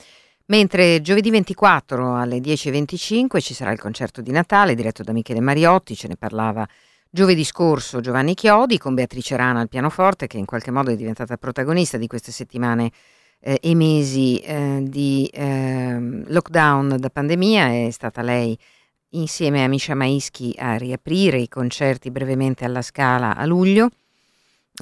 Mentre 0.46 1.01
giovedì 1.01 1.31
24 1.31 2.16
alle 2.16 2.38
10.25 2.38 3.40
ci 3.40 3.55
sarà 3.55 3.70
il 3.70 3.79
concerto 3.79 4.20
di 4.20 4.33
Natale 4.33 4.75
diretto 4.75 5.05
da 5.05 5.12
Michele 5.12 5.40
Mariotti, 5.40 5.94
ce 5.94 6.09
ne 6.09 6.16
parlava 6.16 6.66
giovedì 7.09 7.44
scorso 7.44 8.01
Giovanni 8.01 8.35
Chiodi 8.35 8.79
con 8.79 8.94
Beatrice 8.94 9.37
Rana 9.37 9.61
al 9.61 9.68
pianoforte 9.68 10.27
che 10.27 10.38
in 10.38 10.44
qualche 10.44 10.73
modo 10.73 10.90
è 10.90 10.96
diventata 10.96 11.37
protagonista 11.37 11.96
di 11.99 12.09
queste 12.09 12.33
settimane 12.33 12.90
eh, 13.40 13.59
e 13.62 13.75
mesi 13.77 14.38
eh, 14.38 14.83
di 14.83 15.27
eh, 15.33 16.25
lockdown 16.27 16.96
da 16.99 17.11
pandemia, 17.11 17.87
è 17.87 17.90
stata 17.90 18.23
lei 18.23 18.59
insieme 19.11 19.62
a 19.62 19.68
Misha 19.68 19.94
Maischi 19.94 20.55
a 20.59 20.77
riaprire 20.77 21.38
i 21.38 21.49
concerti 21.49 22.11
brevemente 22.11 22.64
alla 22.64 22.83
Scala 22.83 23.37
a 23.37 23.44
luglio 23.44 23.90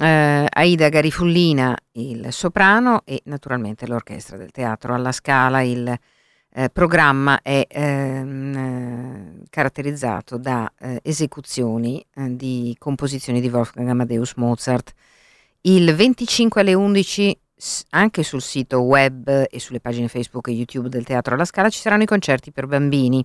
eh, 0.01 0.47
Aida 0.49 0.89
Garifullina 0.89 1.75
il 1.93 2.31
soprano 2.31 3.01
e 3.05 3.21
naturalmente 3.25 3.87
l'orchestra 3.87 4.37
del 4.37 4.51
teatro 4.51 4.93
alla 4.93 5.11
Scala. 5.11 5.61
Il 5.61 5.97
eh, 6.51 6.69
programma 6.69 7.41
è 7.41 7.65
ehm, 7.69 8.55
eh, 8.55 9.43
caratterizzato 9.49 10.37
da 10.37 10.71
eh, 10.79 10.99
esecuzioni 11.03 12.03
eh, 12.15 12.35
di 12.35 12.75
composizioni 12.79 13.41
di 13.41 13.49
Wolfgang 13.49 13.87
Amadeus 13.89 14.33
Mozart. 14.35 14.93
Il 15.61 15.93
25 15.93 16.61
alle 16.61 16.73
11 16.73 17.39
anche 17.89 18.23
sul 18.23 18.41
sito 18.41 18.79
web 18.81 19.47
e 19.49 19.59
sulle 19.59 19.81
pagine 19.81 20.07
Facebook 20.07 20.47
e 20.47 20.51
YouTube 20.51 20.87
del 20.87 21.03
Teatro 21.03 21.33
alla 21.35 21.45
Scala 21.45 21.69
ci 21.69 21.79
saranno 21.79 22.03
i 22.03 22.07
concerti 22.07 22.51
per 22.51 22.67
bambini. 22.67 23.23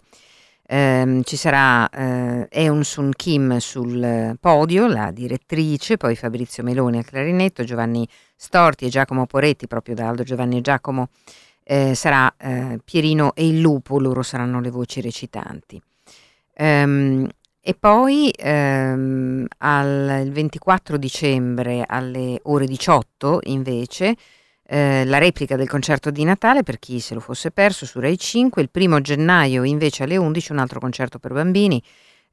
Eh, 0.67 1.21
ci 1.25 1.37
sarà 1.37 1.89
eh, 1.91 2.49
Eun 2.51 2.83
Kim 3.15 3.59
sul 3.59 4.37
podio, 4.41 4.87
la 4.87 5.11
direttrice, 5.11 5.97
poi 5.97 6.17
Fabrizio 6.17 6.63
Meloni 6.63 6.99
al 6.99 7.05
clarinetto, 7.05 7.65
Giovanni 7.65 8.09
Storti 8.37 8.87
e 8.87 8.89
Giacomo 8.89 9.27
Poretti, 9.27 9.67
proprio 9.67 9.95
da 9.95 10.09
Aldo 10.09 10.23
Giovanni 10.23 10.59
e 10.59 10.61
Giacomo, 10.63 11.09
eh, 11.65 11.95
sarà 11.95 12.35
eh, 12.37 12.79
Pierino 12.85 13.35
e 13.35 13.47
il 13.47 13.61
Lupo, 13.61 13.99
loro 13.99 14.23
saranno 14.23 14.61
le 14.61 14.71
voci 14.71 15.01
recitanti. 15.01 15.81
Um, 16.57 17.27
e 17.67 17.75
poi 17.75 18.31
ehm, 18.37 19.47
al 19.59 20.29
24 20.31 20.99
dicembre 20.99 21.83
alle 21.87 22.39
ore 22.43 22.67
18 22.67 23.41
invece 23.45 24.15
eh, 24.67 25.05
la 25.05 25.19
replica 25.19 25.57
del 25.57 25.69
concerto 25.69 26.11
di 26.11 26.25
Natale 26.25 26.63
per 26.63 26.79
chi 26.79 27.01
se 27.01 27.15
lo 27.15 27.21
fosse 27.21 27.51
perso 27.51 27.85
su 27.87 28.01
Rai 28.01 28.19
5, 28.19 28.63
il 28.63 28.71
primo 28.71 29.01
gennaio 29.01 29.63
invece 29.63 30.05
alle 30.05 30.17
11 30.17 30.53
un 30.53 30.59
altro 30.59 30.81
concerto 30.81 31.19
per 31.19 31.33
bambini 31.33 31.83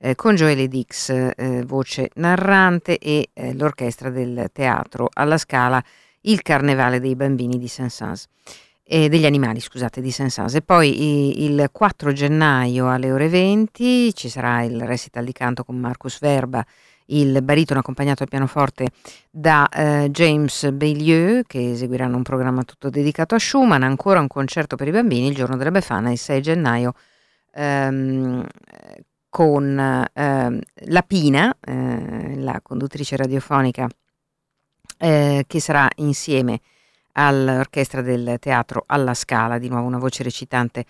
eh, 0.04 0.15
con 0.15 0.36
Joelle 0.36 0.67
Dix, 0.67 1.10
eh, 1.10 1.63
voce 1.65 2.10
narrante 2.15 2.98
e 2.98 3.30
eh, 3.34 3.54
l'orchestra 3.54 4.10
del 4.10 4.50
teatro 4.52 5.10
alla 5.13 5.38
Scala, 5.38 5.84
il 6.22 6.41
Carnevale 6.41 7.00
dei 7.00 7.15
bambini 7.15 7.58
di 7.58 7.67
Saint-Saëns. 7.67 8.26
Eh, 8.84 9.08
degli 9.08 9.26
animali, 9.26 9.60
scusate, 9.60 10.02
di 10.02 10.12
Saint-Saëns. 10.12 10.56
E 10.56 10.62
poi 10.63 11.44
il 11.44 11.70
4 11.72 12.12
gennaio 12.12 12.89
alle 12.89 13.12
ore 13.12 13.30
20 13.30 14.13
ci 14.15 14.28
sarà 14.28 14.63
il 14.63 14.82
recital 14.82 15.24
di 15.24 15.32
canto 15.32 15.63
con 15.63 15.78
Marcus 15.78 16.20
Verba 16.20 16.65
il 17.12 17.41
baritono 17.41 17.80
accompagnato 17.80 18.24
al 18.24 18.30
pianoforte 18.30 18.89
da 19.30 19.67
eh, 19.69 20.10
James 20.12 20.69
Baylieu 20.71 21.43
che 21.45 21.71
eseguiranno 21.71 22.15
un 22.15 22.24
programma 22.24 22.63
tutto 22.63 22.89
dedicato 22.89 23.36
a 23.36 23.39
Schumann, 23.39 23.84
ancora 23.84 24.19
un 24.19 24.28
concerto 24.28 24.76
per 24.76 24.88
i 24.88 24.91
bambini 24.91 25.28
il 25.28 25.36
giorno 25.36 25.58
della 25.58 25.71
Befana 25.71 26.12
il 26.12 26.17
6 26.17 26.41
gennaio 26.41 26.93
ehm, 27.54 28.45
con 29.30 30.10
ehm, 30.13 30.60
la 30.74 31.02
Pina, 31.04 31.56
eh, 31.60 32.36
la 32.38 32.60
conduttrice 32.62 33.15
radiofonica 33.15 33.88
eh, 34.97 35.45
che 35.47 35.60
sarà 35.60 35.89
insieme 35.95 36.60
all'orchestra 37.13 38.02
del 38.02 38.38
teatro 38.39 38.84
alla 38.88 39.13
Scala, 39.13 39.58
di 39.58 39.69
nuovo 39.69 39.88
una 39.88 39.97
voce 39.97 40.24
recitante 40.24 40.86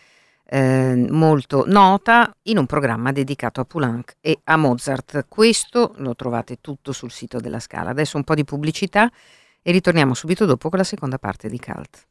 eh, 0.53 1.07
molto 1.09 1.63
nota 1.65 2.29
in 2.43 2.57
un 2.57 2.65
programma 2.65 3.13
dedicato 3.13 3.61
a 3.61 3.65
Poulenc 3.65 4.17
e 4.19 4.39
a 4.43 4.57
Mozart. 4.57 5.25
Questo 5.29 5.93
lo 5.97 6.13
trovate 6.13 6.57
tutto 6.59 6.91
sul 6.91 7.09
sito 7.09 7.39
della 7.39 7.59
Scala. 7.59 7.91
Adesso 7.91 8.17
un 8.17 8.25
po' 8.25 8.35
di 8.35 8.43
pubblicità 8.43 9.09
e 9.61 9.71
ritorniamo 9.71 10.13
subito 10.13 10.45
dopo 10.45 10.69
con 10.69 10.79
la 10.79 10.83
seconda 10.83 11.17
parte 11.17 11.47
di 11.47 11.57
Cult. 11.57 12.10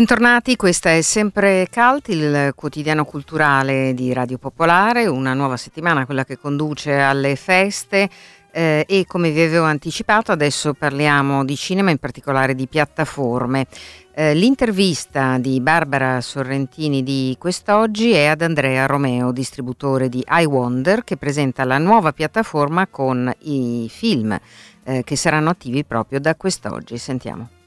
Bentornati, 0.00 0.56
questa 0.56 0.92
è 0.94 1.02
sempre 1.02 1.68
Cult, 1.70 2.08
il 2.08 2.52
quotidiano 2.54 3.04
culturale 3.04 3.92
di 3.92 4.14
Radio 4.14 4.38
Popolare, 4.38 5.06
una 5.06 5.34
nuova 5.34 5.58
settimana, 5.58 6.06
quella 6.06 6.24
che 6.24 6.38
conduce 6.38 6.98
alle 6.98 7.36
feste 7.36 8.08
eh, 8.50 8.86
e 8.88 9.04
come 9.06 9.30
vi 9.30 9.42
avevo 9.42 9.66
anticipato 9.66 10.32
adesso 10.32 10.72
parliamo 10.72 11.44
di 11.44 11.54
cinema, 11.54 11.90
in 11.90 11.98
particolare 11.98 12.54
di 12.54 12.66
piattaforme. 12.66 13.66
Eh, 14.14 14.32
l'intervista 14.32 15.36
di 15.36 15.60
Barbara 15.60 16.22
Sorrentini 16.22 17.02
di 17.02 17.36
quest'oggi 17.38 18.12
è 18.12 18.24
ad 18.24 18.40
Andrea 18.40 18.86
Romeo, 18.86 19.32
distributore 19.32 20.08
di 20.08 20.24
iWonder, 20.26 21.04
che 21.04 21.18
presenta 21.18 21.64
la 21.64 21.76
nuova 21.76 22.14
piattaforma 22.14 22.86
con 22.86 23.30
i 23.40 23.86
film 23.90 24.34
eh, 24.82 25.04
che 25.04 25.16
saranno 25.16 25.50
attivi 25.50 25.84
proprio 25.84 26.20
da 26.20 26.34
quest'oggi. 26.36 26.96
Sentiamo 26.96 27.59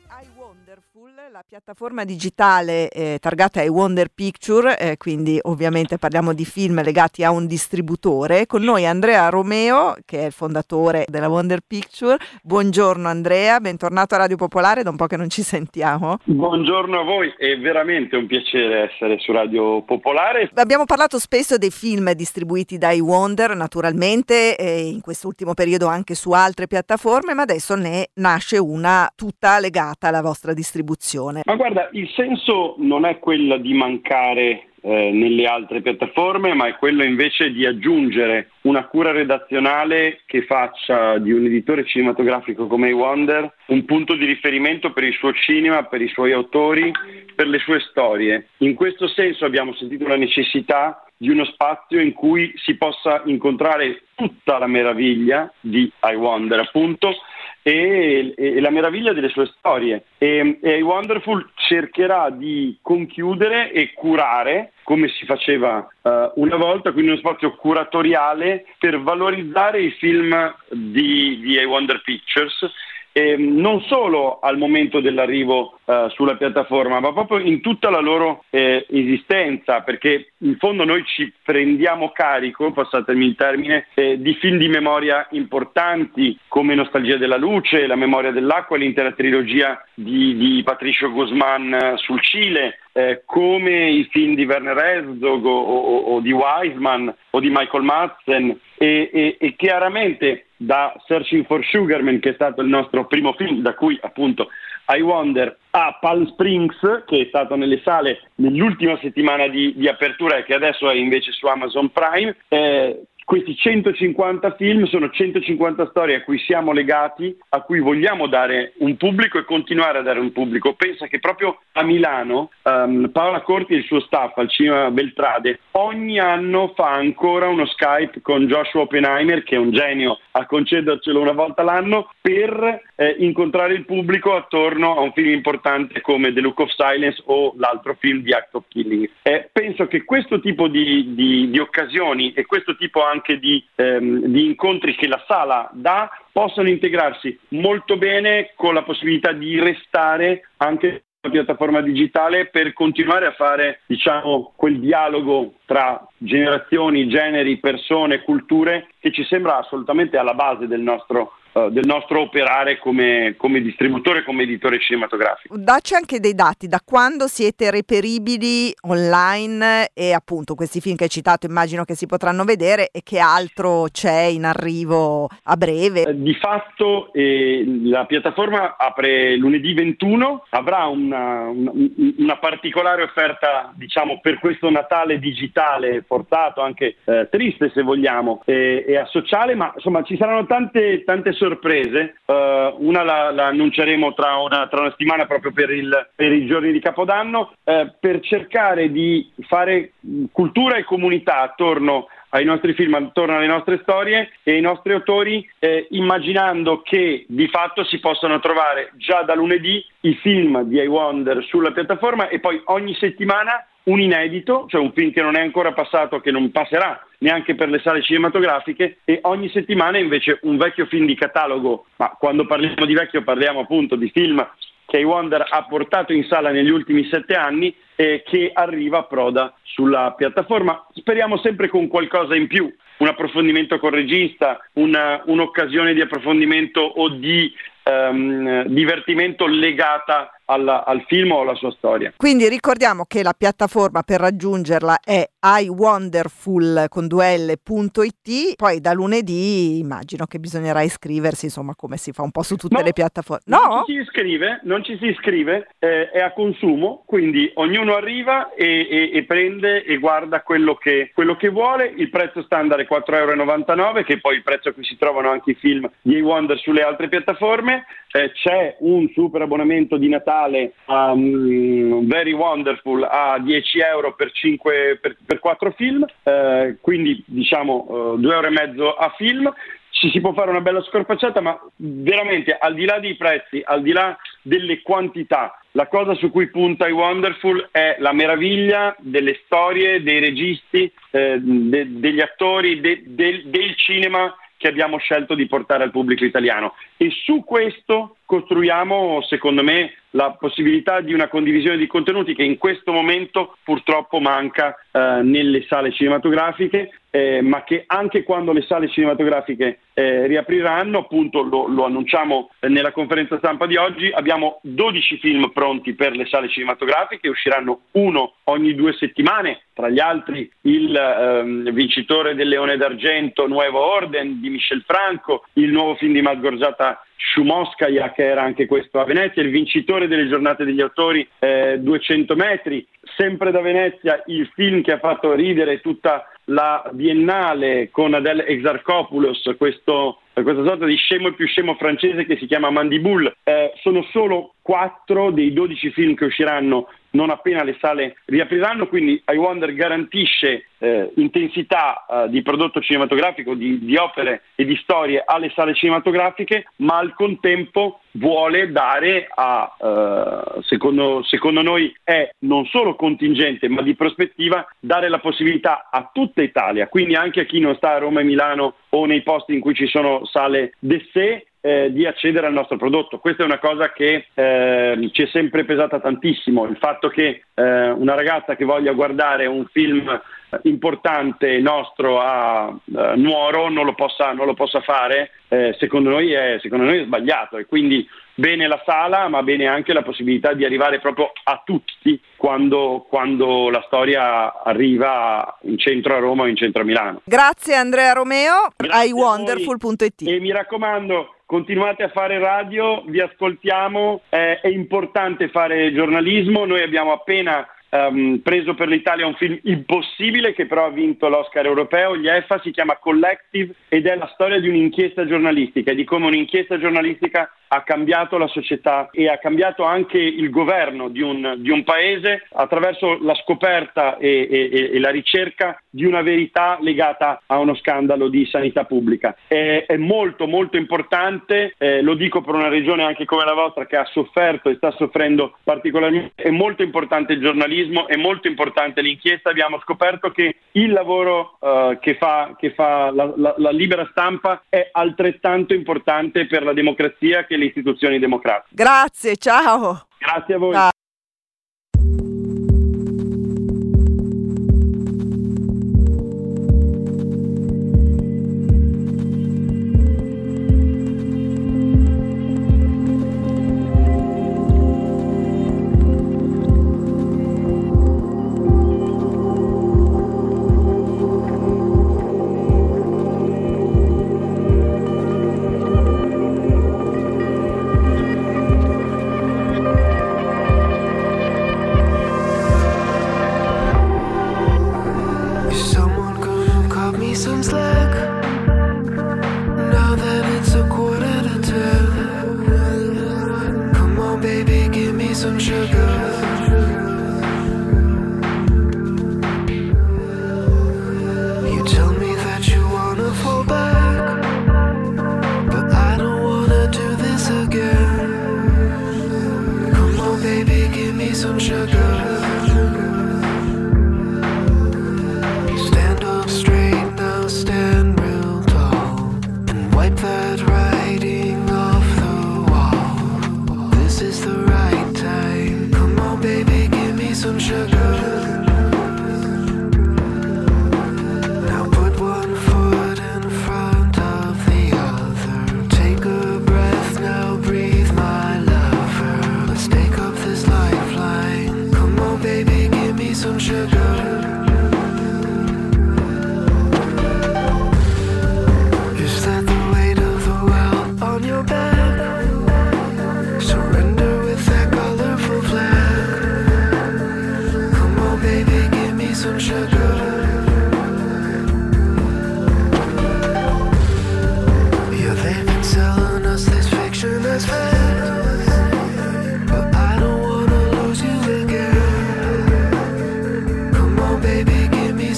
piattaforma 1.46 2.04
digitale 2.04 2.90
eh, 2.90 3.18
targata 3.20 3.60
ai 3.60 3.68
Wonder 3.68 4.08
Picture, 4.14 4.78
eh, 4.80 4.98
quindi 4.98 5.38
ovviamente 5.44 5.98
parliamo 5.98 6.34
di 6.34 6.46
film 6.46 6.82
legati 6.82 7.24
a 7.24 7.32
un 7.32 7.46
distributore. 7.46 8.48
Con 8.48 8.64
noi 8.64 8.86
Andrea 8.88 9.30
Romeo, 9.30 9.96
che 10.06 10.22
è 10.22 10.26
il 10.26 10.32
fondatore 10.32 11.06
della 11.08 11.30
Wonder 11.30 11.60
Picture. 11.66 12.18
Buongiorno 12.42 13.08
Andrea, 13.08 13.60
bentornato 13.60 14.16
a 14.16 14.20
Radio 14.20 14.38
Popolare, 14.38 14.84
da 14.84 14.90
un 14.90 14.96
po' 14.96 15.06
che 15.06 15.18
non 15.18 15.30
ci 15.30 15.44
sentiamo. 15.44 16.18
Buongiorno 16.24 17.00
a 17.00 17.04
voi, 17.04 17.34
è 17.38 17.58
veramente 17.60 18.16
un 18.16 18.26
piacere 18.26 18.92
essere 18.92 19.20
su 19.20 19.32
Radio 19.32 19.84
Popolare. 19.84 20.50
Abbiamo 20.56 20.86
parlato 20.86 21.20
spesso 21.20 21.58
dei 21.58 21.72
film 21.72 22.14
distribuiti 22.14 22.78
dai 22.78 23.00
Wonder, 23.00 23.56
naturalmente, 23.56 24.56
in 24.60 25.02
quest'ultimo 25.02 25.54
periodo 25.54 25.88
anche 25.88 26.16
su 26.16 26.32
altre 26.32 26.68
piattaforme, 26.68 27.34
ma 27.34 27.44
adesso 27.44 27.76
ne 27.76 28.10
nasce 28.16 28.58
una 28.58 29.12
tutta 29.14 29.60
legata 29.60 30.08
alla 30.08 30.22
vostra 30.22 30.54
distribuzione. 30.54 31.33
Ma 31.44 31.56
guarda, 31.56 31.90
il 31.94 32.10
senso 32.10 32.76
non 32.78 33.06
è 33.06 33.20
quello 33.20 33.58
di 33.58 33.74
mancare 33.74 34.68
eh, 34.86 35.12
nelle 35.12 35.46
altre 35.46 35.82
piattaforme, 35.82 36.54
ma 36.54 36.68
è 36.68 36.76
quello 36.76 37.04
invece 37.04 37.52
di 37.52 37.66
aggiungere 37.66 38.50
una 38.62 38.86
cura 38.86 39.12
redazionale 39.12 40.22
che 40.26 40.44
faccia 40.44 41.18
di 41.20 41.32
un 41.32 41.46
editore 41.46 41.86
cinematografico 41.86 42.68
come 42.68 42.90
i 42.90 42.94
Wonder 42.94 43.52
un 43.68 43.86
punto 43.86 44.16
di 44.16 44.26
riferimento 44.26 44.92
per 44.92 45.06
il 45.06 45.14
suo 45.14 45.32
cinema, 45.34 45.84
per 45.84 46.02
i 46.02 46.10
suoi 46.10 46.34
autori, 46.34 46.92
per 47.34 47.48
le 47.48 47.60
sue 47.60 47.80
storie. 47.80 48.50
In 48.58 48.76
questo 48.76 49.08
senso 49.08 49.46
abbiamo 49.46 49.74
sentito 49.74 50.06
la 50.08 50.18
necessità 50.18 51.04
di 51.16 51.30
uno 51.30 51.46
spazio 51.46 52.02
in 52.02 52.12
cui 52.12 52.52
si 52.58 52.76
possa 52.76 53.22
incontrare 53.26 54.04
tutta 54.16 54.58
la 54.58 54.68
meraviglia 54.68 55.52
di 55.62 55.90
I 56.04 56.16
Wonder, 56.16 56.60
appunto, 56.60 57.16
e, 57.64 58.34
e, 58.38 58.60
la 58.60 58.70
meraviglia 58.70 59.14
delle 59.14 59.30
sue 59.30 59.52
storie. 59.58 60.04
E, 60.18 60.60
e 60.62 60.82
Wonderful 60.82 61.50
cercherà 61.56 62.30
di 62.30 62.78
conchiudere 62.82 63.72
e 63.72 63.94
curare, 63.94 64.74
come 64.84 65.08
si 65.08 65.26
faceva 65.26 65.78
uh, 66.02 66.32
una 66.36 66.58
volta, 66.58 66.92
quindi 66.92 67.12
uno 67.12 67.20
spazio 67.20 67.56
curatoriale 67.56 68.66
per 68.78 69.02
valorizzare 69.02 69.82
i 69.82 69.92
film 69.92 70.54
di, 70.70 71.40
di 71.40 71.58
A 71.58 71.68
Wonder 71.68 72.02
Pictures 72.02 72.70
eh, 73.14 73.38
non 73.38 73.82
solo 73.82 74.40
al 74.40 74.58
momento 74.58 75.00
dell'arrivo 75.00 75.78
eh, 75.86 76.08
sulla 76.10 76.36
piattaforma, 76.36 77.00
ma 77.00 77.14
proprio 77.14 77.40
in 77.40 77.62
tutta 77.62 77.90
la 77.92 78.00
loro 78.00 78.44
eh, 78.50 78.86
esistenza, 78.90 79.82
perché 79.82 80.34
in 80.40 80.58
fondo 80.58 80.84
noi 80.84 81.04
ci 81.06 81.32
prendiamo 81.44 82.10
carico, 82.10 82.72
passatemi 82.72 83.28
il 83.28 83.36
termine, 83.36 83.88
eh, 83.94 84.20
di 84.20 84.34
film 84.34 84.58
di 84.58 84.68
memoria 84.68 85.28
importanti 85.32 86.38
come 86.48 86.74
Nostalgia 86.74 87.18
della 87.18 87.38
luce, 87.38 87.86
La 87.86 87.96
memoria 87.96 88.32
dell'acqua, 88.32 88.78
l'intera 88.78 89.12
trilogia 89.12 89.82
di, 89.94 90.36
di 90.36 90.64
Patricio 90.64 91.12
Guzman 91.12 91.74
eh, 91.74 91.94
sul 91.98 92.22
Cile, 92.22 92.80
eh, 92.94 93.24
come 93.26 93.90
i 93.90 94.08
film 94.12 94.36
di 94.36 94.46
Werner 94.46 94.78
Herzog 94.78 95.46
o, 95.46 95.62
o, 95.62 95.98
o, 95.98 96.20
di 96.20 96.32
Wiseman 96.32 97.14
o 97.32 97.40
di 97.40 97.50
Michael 97.50 97.84
Madsen 97.84 98.60
e, 98.78 99.10
e, 99.12 99.38
e 99.40 99.56
chiaramente 99.56 100.46
da 100.56 100.94
Searching 101.08 101.46
for 101.46 101.66
Sugarman, 101.66 102.20
che 102.20 102.30
è 102.30 102.34
stato 102.34 102.62
il 102.62 102.70
nostro 102.70 103.06
primo 103.08 103.34
film, 103.34 103.62
da 103.62 103.74
cui 103.74 103.98
appunto 104.02 104.50
I 104.88 105.02
Wonder, 105.02 105.58
a 105.72 105.98
Palm 106.00 106.26
Springs, 106.28 106.78
che 107.06 107.22
è 107.22 107.26
stato 107.28 107.56
nelle 107.56 107.82
sale 107.84 108.30
nell'ultima 108.36 108.98
settimana 109.02 109.48
di, 109.48 109.74
di 109.76 109.88
apertura 109.88 110.38
e 110.38 110.44
che 110.44 110.54
adesso 110.54 110.90
è 110.90 110.96
invece 110.96 111.32
su 111.32 111.48
Amazon 111.48 111.90
Prime. 111.90 112.36
Eh, 112.48 113.04
questi 113.24 113.56
150 113.56 114.56
film 114.56 114.86
sono 114.86 115.10
150 115.10 115.88
storie 115.90 116.16
a 116.16 116.24
cui 116.24 116.38
siamo 116.40 116.72
legati, 116.72 117.36
a 117.50 117.62
cui 117.62 117.80
vogliamo 117.80 118.28
dare 118.28 118.74
un 118.80 118.98
pubblico 118.98 119.38
e 119.38 119.46
continuare 119.46 120.00
a 120.00 120.02
dare 120.02 120.20
un 120.20 120.32
pubblico. 120.32 120.74
Pensa 120.74 121.08
che 121.08 121.20
proprio 121.20 121.60
a 121.74 121.84
Milano 121.84 122.52
um, 122.64 123.10
Paola 123.12 123.42
Corti 123.42 123.74
e 123.74 123.78
il 123.78 123.84
suo 123.86 124.00
staff 124.02 124.38
al 124.38 124.50
cinema 124.50 124.92
Beltrade 124.92 125.60
ogni 125.72 126.20
anno 126.20 126.74
fa 126.76 126.92
ancora 126.92 127.48
uno 127.48 127.66
Skype 127.66 128.22
con 128.22 128.46
Joshua 128.48 128.82
Oppenheimer, 128.82 129.44
che 129.44 129.56
è 129.56 129.60
un 129.60 129.72
genio 129.72 130.20
a 130.32 130.46
concedercelo 130.46 131.20
una 131.20 131.32
volta 131.32 131.64
l'anno, 131.64 132.10
per 132.22 132.82
eh, 132.96 133.16
incontrare 133.20 133.74
il 133.74 133.86
pubblico 133.86 134.36
attorno 134.36 134.98
a 134.98 135.02
un 135.02 135.12
film 135.14 135.30
importante 135.30 136.02
come 136.02 136.34
The 136.34 136.42
Look 136.42 136.60
of 136.60 136.72
Silence 136.72 137.22
o 137.26 137.54
l'altro 137.58 137.96
film 138.00 138.22
di 138.22 138.34
Act 138.34 138.56
of 138.56 138.66
Killing. 138.68 139.10
Eh, 139.22 139.50
penso 139.52 139.88
che 139.88 140.04
questo 140.04 140.40
tipo 140.40 140.68
di, 140.68 141.14
di, 141.14 141.50
di 141.50 141.60
occasioni 141.60 142.34
e 142.34 142.46
questo 142.46 142.76
tipo 142.76 143.04
anche 143.04 143.13
di, 143.40 143.66
ehm, 143.76 144.26
di 144.26 144.46
incontri 144.46 144.96
che 144.96 145.08
la 145.08 145.24
sala 145.28 145.70
dà 145.74 146.10
possano 146.32 146.70
integrarsi 146.70 147.38
molto 147.50 147.98
bene 147.98 148.52
con 148.56 148.74
la 148.74 148.84
possibilità 148.84 149.32
di 149.32 149.60
restare 149.60 150.50
anche 150.58 151.04
piattaforma 151.30 151.82
digitale 151.82 152.48
per 152.48 152.74
continuare 152.74 153.26
a 153.28 153.32
fare 153.32 153.82
diciamo, 153.86 154.52
quel 154.56 154.80
dialogo 154.80 155.54
tra 155.66 156.06
generazioni, 156.18 157.08
generi, 157.08 157.60
persone, 157.60 158.24
culture 158.24 158.88
che 159.00 159.12
ci 159.12 159.24
sembra 159.24 159.60
assolutamente 159.60 160.18
alla 160.18 160.34
base 160.34 160.68
del 160.68 160.82
nostro 160.82 161.34
eh, 161.54 161.70
del 161.72 161.86
nostro 161.86 162.22
operare 162.22 162.80
come, 162.80 163.36
come 163.38 163.62
distributore, 163.62 164.24
come 164.24 164.44
editore 164.44 164.80
cinematografico. 164.80 165.56
Dacci 165.58 165.94
anche 165.94 166.20
dei 166.20 166.34
dati, 166.34 166.68
da 166.68 166.80
quando 166.84 167.28
siete 167.28 167.70
reperibili 167.70 168.74
online 168.88 169.90
e 169.94 170.14
appunto 170.14 170.56
questi 170.56 170.82
film 170.82 170.96
che 170.96 171.04
hai 171.04 171.10
citato 171.10 171.46
immagino 171.46 171.84
che 171.84 171.96
si 171.96 172.08
potranno 172.08 172.44
vedere 172.44 172.90
e 172.92 173.02
che 173.04 173.20
altro 173.20 173.86
c'è 173.92 174.24
in 174.24 174.46
arrivo 174.46 175.30
a 175.44 175.56
breve? 175.56 176.04
Eh, 176.04 176.20
di 176.20 176.34
fatto 176.36 177.14
eh, 177.14 177.64
la 177.84 178.06
piattaforma 178.06 178.76
apre 178.78 179.36
lunedì 179.36 179.74
21, 179.74 180.46
avrà 180.50 180.86
una, 180.86 181.48
una, 181.50 181.72
una 182.18 182.38
particolare 182.38 183.04
offerta 183.04 183.72
diciamo 183.76 184.20
per 184.22 184.40
questo 184.40 184.70
Natale 184.70 185.20
digitale 185.20 186.04
forzato, 186.06 186.62
anche 186.62 186.96
eh, 187.04 187.28
triste 187.30 187.72
se 187.74 187.84
vogliamo, 187.84 188.42
e, 188.46 188.86
e 188.88 188.98
asociale, 188.98 189.56
ma 189.56 189.72
insomma 189.76 190.02
ci 190.04 190.18
saranno 190.18 190.46
tante, 190.46 191.04
tante 191.04 191.32
sorprese, 191.44 192.16
uh, 192.26 192.34
una 192.78 193.04
la, 193.04 193.32
la 193.32 193.48
annunceremo 193.48 194.14
tra 194.14 194.38
una, 194.38 194.68
tra 194.68 194.80
una, 194.80 194.90
settimana 194.92 195.26
proprio 195.26 195.52
per, 195.52 195.70
il, 195.72 196.10
per, 196.16 196.32
i 196.32 196.46
giorni 196.46 196.72
di 196.72 196.80
Capodanno, 196.80 197.52
uh, 197.64 197.92
per 198.00 198.22
cercare 198.22 198.90
di 198.92 199.30
fare 199.48 199.94
cultura 200.32 200.78
e 200.78 200.86
comunità 200.86 201.42
attorno 201.42 202.08
ai 202.30 202.46
nostri 202.46 202.74
film, 202.74 202.96
attorno 202.96 203.38
alle 203.38 203.48
nostre 203.48 203.80
storie 203.84 204.32
e 204.42 204.54
ai 204.54 204.62
nostri 204.62 204.94
autori, 204.94 205.48
eh, 205.60 205.88
immaginando 205.92 206.82
che 206.82 207.26
di 207.28 207.48
fatto 207.48 207.84
si 207.84 208.00
possano 208.00 208.40
trovare 208.40 208.92
già 208.96 209.22
da 209.22 209.36
lunedì 209.36 209.86
i 210.02 210.16
film 210.16 210.64
di 210.64 210.80
I 210.80 210.88
Wonder 210.88 211.44
sulla 211.44 211.72
piattaforma 211.72 212.30
e 212.30 212.40
poi 212.40 212.60
ogni 212.66 212.96
settimana 212.96 213.64
un 213.84 214.00
inedito, 214.00 214.66
cioè 214.70 214.82
un 214.82 214.94
film 214.94 215.12
che 215.12 215.22
non 215.22 215.36
è 215.36 215.42
ancora 215.42 215.74
passato, 215.74 216.20
che 216.20 216.32
non 216.32 216.52
passerà 216.52 217.06
neanche 217.20 217.56
per 217.56 217.70
le 217.70 217.80
sale 217.80 218.02
cinematografiche 218.02 218.98
e 219.04 219.20
ogni 219.24 219.50
settimana 219.50 219.98
invece 219.98 220.40
un 220.44 220.58
vecchio 220.58 220.86
film 220.86 221.06
di 221.06 221.16
catalogo, 221.16 221.86
ma 221.98 222.16
quando 222.18 222.46
parliamo 222.46 222.86
di 222.86 222.94
vecchio 222.94 223.24
parliamo 223.24 223.62
appunto 223.62 223.96
di 223.96 224.10
film 224.10 224.46
che 224.86 225.00
i 225.00 225.04
Wonder 225.04 225.46
ha 225.50 225.64
portato 225.64 226.14
in 226.14 226.24
sala 226.26 226.52
negli 226.52 226.70
ultimi 226.70 227.08
sette 227.10 227.34
anni 227.34 227.74
e 227.96 228.24
che 228.26 228.52
arriva 228.54 229.00
a 229.00 229.04
proda 229.04 229.54
sulla 229.64 230.14
piattaforma. 230.16 230.86
Speriamo 230.94 231.38
sempre 231.38 231.68
con 231.68 231.88
qualcosa 231.88 232.36
in 232.36 232.48
più, 232.48 232.72
un 232.98 233.08
approfondimento 233.08 233.80
con 233.80 233.90
regista, 233.90 234.60
una, 234.74 235.22
un'occasione 235.26 235.94
di 235.94 236.02
approfondimento 236.02 236.82
o 236.82 237.10
di 237.10 237.52
um, 237.86 238.66
divertimento 238.66 239.48
legata 239.48 240.40
alla, 240.54 240.86
al 240.86 241.04
film 241.08 241.32
o 241.32 241.42
alla 241.42 241.56
sua 241.56 241.72
storia. 241.72 242.14
Quindi 242.16 242.48
ricordiamo 242.48 243.06
che 243.06 243.24
la 243.24 243.34
piattaforma 243.38 244.02
per 244.04 244.20
raggiungerla 244.20 245.00
è 245.04 245.28
iwonderful 245.40 246.86
con 246.88 247.08
duelle.it, 247.08 248.56
poi 248.56 248.80
da 248.80 248.94
lunedì 248.94 249.80
immagino 249.80 250.26
che 250.26 250.40
bisognerà 250.40 250.82
iscriversi, 250.82 251.46
insomma 251.46 251.74
come 251.76 251.98
si 251.98 252.12
fa 252.12 252.24
un 252.24 252.32
po' 252.32 252.44
su 252.44 252.56
tutte 252.56 252.78
no, 252.78 252.84
le 252.84 252.94
piattaforme. 252.94 253.44
No? 253.46 253.66
Non 253.68 253.84
ci 253.86 253.94
si 253.94 254.00
iscrive, 254.00 254.60
non 254.64 254.84
ci 254.84 254.98
si 254.98 255.08
iscrive, 255.08 255.68
eh, 255.80 256.10
è 256.10 256.22
a 256.22 256.32
consumo, 256.32 257.04
quindi 257.06 257.52
ognuno 257.56 257.96
arriva 257.96 258.54
e, 258.54 258.88
e, 258.90 259.12
e 259.14 259.24
prende 259.26 259.84
e 259.84 259.98
guarda 259.98 260.42
quello 260.42 260.76
che, 260.76 261.12
quello 261.14 261.36
che, 261.36 261.50
vuole, 261.50 261.92
il 261.96 262.10
prezzo 262.10 262.42
standard 262.44 262.86
è 262.86 262.88
4,99 262.90 263.80
euro, 263.80 264.04
che 264.04 264.14
è 264.14 264.20
poi 264.20 264.36
il 264.36 264.44
prezzo 264.44 264.70
a 264.70 264.74
cui 264.74 264.84
si 264.84 264.98
trovano 264.98 265.30
anche 265.30 265.52
i 265.52 265.56
film 265.56 265.90
di 266.02 266.20
A-Wonder 266.20 266.58
sulle 266.58 266.84
altre 266.84 267.10
piattaforme, 267.10 267.86
eh, 268.12 268.32
c'è 268.32 268.78
un 268.80 269.10
super 269.14 269.42
abbonamento 269.42 269.98
di 269.98 270.08
Natale 270.08 270.43
um, 270.86 272.08
Very 272.08 272.34
Wonderful 272.34 273.04
a 273.04 273.40
10 273.40 273.80
euro 273.80 274.14
per, 274.16 274.32
5, 274.32 275.00
per, 275.02 275.18
per 275.26 275.40
4 275.40 275.72
film, 275.72 276.06
eh, 276.24 276.78
quindi 276.82 277.24
diciamo 277.26 278.16
eh, 278.16 278.20
2 278.20 278.34
euro 278.34 278.48
e 278.48 278.52
mezzo 278.52 278.94
a 278.94 279.14
film. 279.18 279.52
Ci 279.90 280.10
si 280.10 280.20
può 280.20 280.34
fare 280.34 280.50
una 280.50 280.62
bella 280.62 280.82
scorpacciata, 280.82 281.40
ma 281.40 281.58
veramente 281.76 282.58
al 282.58 282.74
di 282.74 282.84
là 282.84 283.00
dei 283.00 283.16
prezzi, 283.16 283.62
al 283.64 283.82
di 283.82 283.92
là 283.92 284.18
delle 284.42 284.82
quantità, 284.82 285.58
la 285.72 285.88
cosa 285.88 286.14
su 286.16 286.30
cui 286.30 286.50
punta 286.50 286.88
i 286.88 286.92
Wonderful 286.92 287.70
è 287.72 287.96
la 288.00 288.12
meraviglia 288.12 288.96
delle 289.00 289.40
storie, 289.46 290.04
dei 290.04 290.20
registi, 290.20 290.92
eh, 291.12 291.40
de, 291.40 292.00
degli 292.00 292.20
attori, 292.20 292.80
de, 292.80 293.04
de, 293.06 293.44
del 293.46 293.76
cinema 293.78 294.36
che 294.64 294.70
abbiamo 294.70 294.98
scelto 294.98 295.36
di 295.36 295.46
portare 295.46 295.84
al 295.84 295.92
pubblico 295.92 296.24
italiano 296.24 296.76
e 296.96 297.10
su 297.26 297.44
questo 297.44 298.16
costruiamo, 298.26 299.22
secondo 299.24 299.64
me, 299.64 299.94
la 300.12 300.36
possibilità 300.40 301.02
di 301.02 301.14
una 301.14 301.28
condivisione 301.28 301.78
di 301.78 301.88
contenuti 301.88 302.36
che 302.36 302.44
in 302.44 302.58
questo 302.58 302.92
momento 302.92 303.58
purtroppo 303.64 304.20
manca 304.20 304.76
eh, 304.92 305.22
nelle 305.24 305.66
sale 305.68 305.92
cinematografiche, 305.92 307.00
eh, 307.10 307.42
ma 307.42 307.64
che 307.64 307.84
anche 307.86 308.24
quando 308.24 308.52
le 308.54 308.62
sale 308.64 308.90
cinematografiche 308.90 309.80
eh, 309.94 310.26
riapriranno, 310.28 311.00
appunto 311.00 311.42
lo, 311.42 311.68
lo 311.68 311.86
annunciamo 311.86 312.50
nella 312.62 312.92
conferenza 312.92 313.38
stampa 313.38 313.66
di 313.66 313.76
oggi, 313.76 314.10
abbiamo 314.12 314.60
12 314.64 315.18
film 315.18 315.52
pronti 315.52 315.94
per 315.94 316.16
le 316.16 316.26
sale 316.26 316.50
cinematografiche, 316.50 317.30
usciranno 317.30 317.82
uno 317.92 318.36
ogni 318.46 318.76
due 318.76 318.94
settimane, 318.94 319.62
tra 319.74 319.90
gli 319.90 320.00
altri 320.00 320.50
il 320.62 320.96
ehm, 320.96 321.72
vincitore 321.72 322.36
del 322.36 322.48
Leone 322.48 322.78
d'Argento 322.78 323.48
Nuevo 323.48 323.80
Orden 323.80 324.40
di 324.40 324.50
Michel 324.50 324.84
Franco, 324.86 325.46
il 325.54 325.72
nuovo 325.72 325.96
film 325.96 326.14
di 326.14 326.22
Margorzata 326.22 327.04
Shumoskaya 327.16 328.12
che 328.12 328.24
era 328.24 328.42
anche 328.42 328.66
questo 328.66 329.00
a 329.00 329.06
Venezia, 329.06 329.42
il 329.42 329.50
vincitore 329.50 330.08
delle 330.08 330.28
giornate 330.28 330.66
degli 330.66 330.82
autori 330.82 331.28
eh, 331.40 331.78
200 331.80 332.36
metri, 332.36 332.86
sempre 333.16 333.52
da 333.52 333.62
Venezia 333.62 334.22
il 334.28 334.50
film 334.54 334.82
che 334.82 334.94
ha 334.94 335.00
fatto 335.00 335.34
ridere 335.34 335.82
tutta 335.82 336.28
la 336.46 336.90
biennale 336.92 337.90
con 337.92 338.14
Adele 338.14 338.46
Exarchopoulos, 338.46 339.56
questo, 339.58 340.20
questa 340.34 340.64
sorta 340.64 340.86
di 340.86 340.96
scemo 340.96 341.30
e 341.30 341.34
più 341.34 341.48
scemo 341.48 341.76
francese 341.76 342.26
che 342.26 342.38
si 342.38 342.46
chiama 342.46 342.70
Mandibulle. 342.70 343.38
Eh, 343.44 343.72
sono 343.82 344.04
solo 344.12 344.53
quattro 344.64 345.30
dei 345.30 345.54
12 345.54 345.92
film 345.92 346.16
che 346.16 346.26
usciranno 346.26 346.88
non 347.14 347.30
appena 347.30 347.64
le 347.64 347.78
sale 347.80 348.16
riapriranno, 348.26 348.88
quindi 348.88 349.22
I 349.28 349.36
Wonder 349.36 349.74
garantisce 349.74 350.70
eh, 350.80 351.12
intensità 351.18 352.06
eh, 352.06 352.30
di 352.30 352.42
prodotto 352.42 352.82
cinematografico, 352.82 353.54
di, 353.54 353.84
di, 353.86 353.96
opere 353.98 354.44
e 354.56 354.66
di 354.66 354.76
storie 354.82 355.22
alle 355.24 355.52
sale 355.54 355.76
cinematografiche, 355.76 356.66
ma 356.78 356.98
al 356.98 357.14
contempo 357.14 358.00
vuole 358.14 358.72
dare 358.72 359.28
a, 359.30 359.76
eh, 359.80 360.62
secondo, 360.64 361.24
secondo 361.24 361.62
noi 361.62 361.96
è 362.04 362.32
non 362.40 362.66
solo 362.66 362.96
contingente 362.96 363.68
ma 363.68 363.82
di 363.82 363.96
prospettiva, 363.96 364.68
dare 364.80 365.08
la 365.10 365.20
possibilità 365.20 365.90
a 365.92 366.10
tutta 366.12 366.42
Italia, 366.42 366.88
quindi 366.88 367.14
anche 367.14 367.42
a 367.42 367.46
chi 367.46 367.60
non 367.60 367.76
sta 367.76 367.94
a 367.94 368.00
Roma 368.00 368.22
e 368.22 368.24
Milano 368.24 368.76
o 368.90 369.06
nei 369.06 369.22
posti 369.22 369.54
in 369.54 369.60
cui 369.60 369.76
ci 369.76 369.88
sono 369.88 370.26
sale 370.26 370.74
de 370.80 371.08
sé, 371.12 371.46
eh, 371.66 371.94
di 371.94 372.06
accedere 372.06 372.48
al 372.48 372.54
nostro 372.54 372.76
prodotto. 372.76 373.20
Questa 373.20 373.44
è 373.44 373.46
una 373.46 373.58
cosa 373.58 373.94
che 373.94 374.28
eh, 374.34 375.10
ci 375.14 375.22
è 375.22 375.28
sempre 375.28 375.64
pesata 375.64 375.98
tantissimo, 376.02 376.66
il 376.66 376.76
fatto 376.76 377.08
che 377.08 377.46
eh, 377.54 377.90
una 377.90 378.16
ragazza 378.16 378.58
che 378.58 378.66
voglia 378.66 378.92
guardare 378.92 379.46
un 379.46 379.66
film 379.72 380.10
eh, 380.10 380.60
importante 380.64 381.58
nostro 381.60 382.20
a 382.20 382.68
uh, 382.68 382.80
Nuoro 383.16 383.70
non 383.70 383.86
lo 383.86 383.96
possa, 383.96 384.34
non 384.34 384.46
lo 384.46 384.54
possa 384.56 384.82
fare, 384.82 385.32
eh, 385.48 385.74
secondo 385.80 386.10
noi, 386.10 386.34
è, 386.34 386.58
secondo, 386.62 386.84
noi 386.84 387.00
è, 387.00 387.06
sbagliato 387.06 387.58
e 387.58 387.66
quindi 387.66 388.06
bene 388.36 388.68
la 388.68 388.82
sala 388.86 389.30
ma 389.30 389.42
bene 389.42 389.68
anche 389.68 389.94
la 389.94 390.02
possibilità 390.02 390.54
di 390.54 390.66
arrivare 390.66 391.00
proprio 391.00 391.32
a 391.44 391.62
tutti 391.64 392.20
quando, 392.36 393.06
quando 393.08 393.70
la 393.70 393.84
storia 393.86 394.62
arriva 394.64 395.60
in 395.62 395.78
centro 395.78 396.16
a 396.16 396.20
Roma 396.20 396.44
o 396.44 396.48
in 396.48 396.58
centro 396.58 396.82
a 396.82 396.86
Milano. 396.86 397.22
Grazie 397.24 397.76
Andrea 397.76 398.12
Romeo, 398.12 398.68
Grazie 398.76 399.08
iwonderful.it. 399.08 400.28
E 400.28 400.40
mi 400.40 400.52
raccomando, 400.52 401.33
continuate 401.46 402.04
a 402.04 402.10
fare 402.10 402.40
radio, 402.40 403.04
vi 403.06 403.20
ascoltiamo, 403.20 404.22
eh, 404.30 404.60
è 404.60 404.68
importante 404.68 405.50
fare 405.50 405.94
giornalismo, 405.94 406.66
noi 406.66 406.82
abbiamo 406.82 407.12
appena 407.12 407.68
um, 407.94 408.40
preso 408.40 408.74
per 408.74 408.88
l'Italia 408.88 409.28
un 409.28 409.36
film 409.36 409.60
impossibile 409.64 410.54
che 410.54 410.66
però 410.66 410.86
ha 410.86 410.90
vinto 410.90 411.30
l'Oscar 411.30 411.66
europeo, 411.66 412.18
gli 412.18 412.28
EFA, 412.28 412.60
si 412.64 412.72
chiama 412.72 412.98
Collective 412.98 413.74
ed 413.88 414.08
è 414.08 414.16
la 414.16 414.30
storia 414.34 414.60
di 414.60 414.68
un'inchiesta 414.68 415.26
giornalistica 415.26 415.92
e 415.92 415.96
di 415.96 416.04
come 416.04 416.26
un'inchiesta 416.26 416.80
giornalistica 416.80 417.50
ha 417.74 417.82
cambiato 417.82 418.38
la 418.38 418.48
società 418.48 419.10
e 419.12 419.28
ha 419.28 419.40
cambiato 419.40 419.84
anche 419.84 420.20
il 420.20 420.50
governo 420.52 421.10
di 421.10 421.22
un, 421.22 421.56
di 421.58 421.72
un 421.72 421.84
paese 421.84 422.46
attraverso 422.54 423.18
la 423.24 423.34
scoperta 423.36 424.18
e, 424.18 424.48
e, 424.50 424.92
e, 424.94 425.00
la 425.00 425.10
ricerca 425.10 425.82
di 425.90 426.06
una 426.06 426.22
verità 426.22 426.78
legata 426.82 427.42
a 427.48 427.58
uno 427.58 427.74
scandalo 427.76 428.28
di 428.28 428.46
sanità 428.46 428.84
pubblica. 428.86 429.36
È, 429.48 429.86
è 429.88 429.98
molto 429.98 430.46
molto 430.46 430.78
importante, 430.78 431.74
eh, 431.78 432.02
lo 432.02 432.14
dico 432.14 432.42
per 432.42 432.54
una 432.54 432.68
regione 432.68 433.04
anche 433.04 433.26
come 433.26 433.44
la 433.44 433.54
vostra 433.54 433.88
che 433.88 433.98
ha 433.98 434.06
sofferto 434.06 434.70
e 434.70 434.76
sta 434.76 434.92
soffrendo 434.92 435.58
particolarmente, 435.64 436.34
è 436.36 436.52
molto 436.52 436.84
importante 436.84 437.34
il 437.34 437.42
giornalismo, 437.42 437.72
è 438.08 438.16
molto 438.16 438.48
importante 438.48 439.02
l'inchiesta, 439.02 439.50
abbiamo 439.50 439.80
scoperto 439.82 440.32
che 440.32 440.58
il 440.72 440.92
lavoro 440.92 441.58
uh, 441.60 441.98
che 442.00 442.16
fa, 442.16 442.56
che 442.58 442.74
fa 442.74 443.12
la, 443.12 443.32
la, 443.36 443.54
la 443.58 443.72
libera 443.72 444.08
stampa 444.12 444.64
è 444.70 444.90
altrettanto 444.92 445.74
importante 445.74 446.46
per 446.48 446.64
la 446.64 446.74
democrazia 446.74 447.46
che 447.46 447.58
le 447.58 447.66
istituzioni 447.66 448.20
democratiche. 448.20 448.76
Grazie, 448.76 449.36
ciao. 449.38 450.08
Grazie 450.18 450.54
a 450.54 450.58
voi. 450.58 450.74
Ciao. 450.74 450.93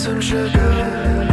some 0.05 0.21
sugar. 0.21 1.24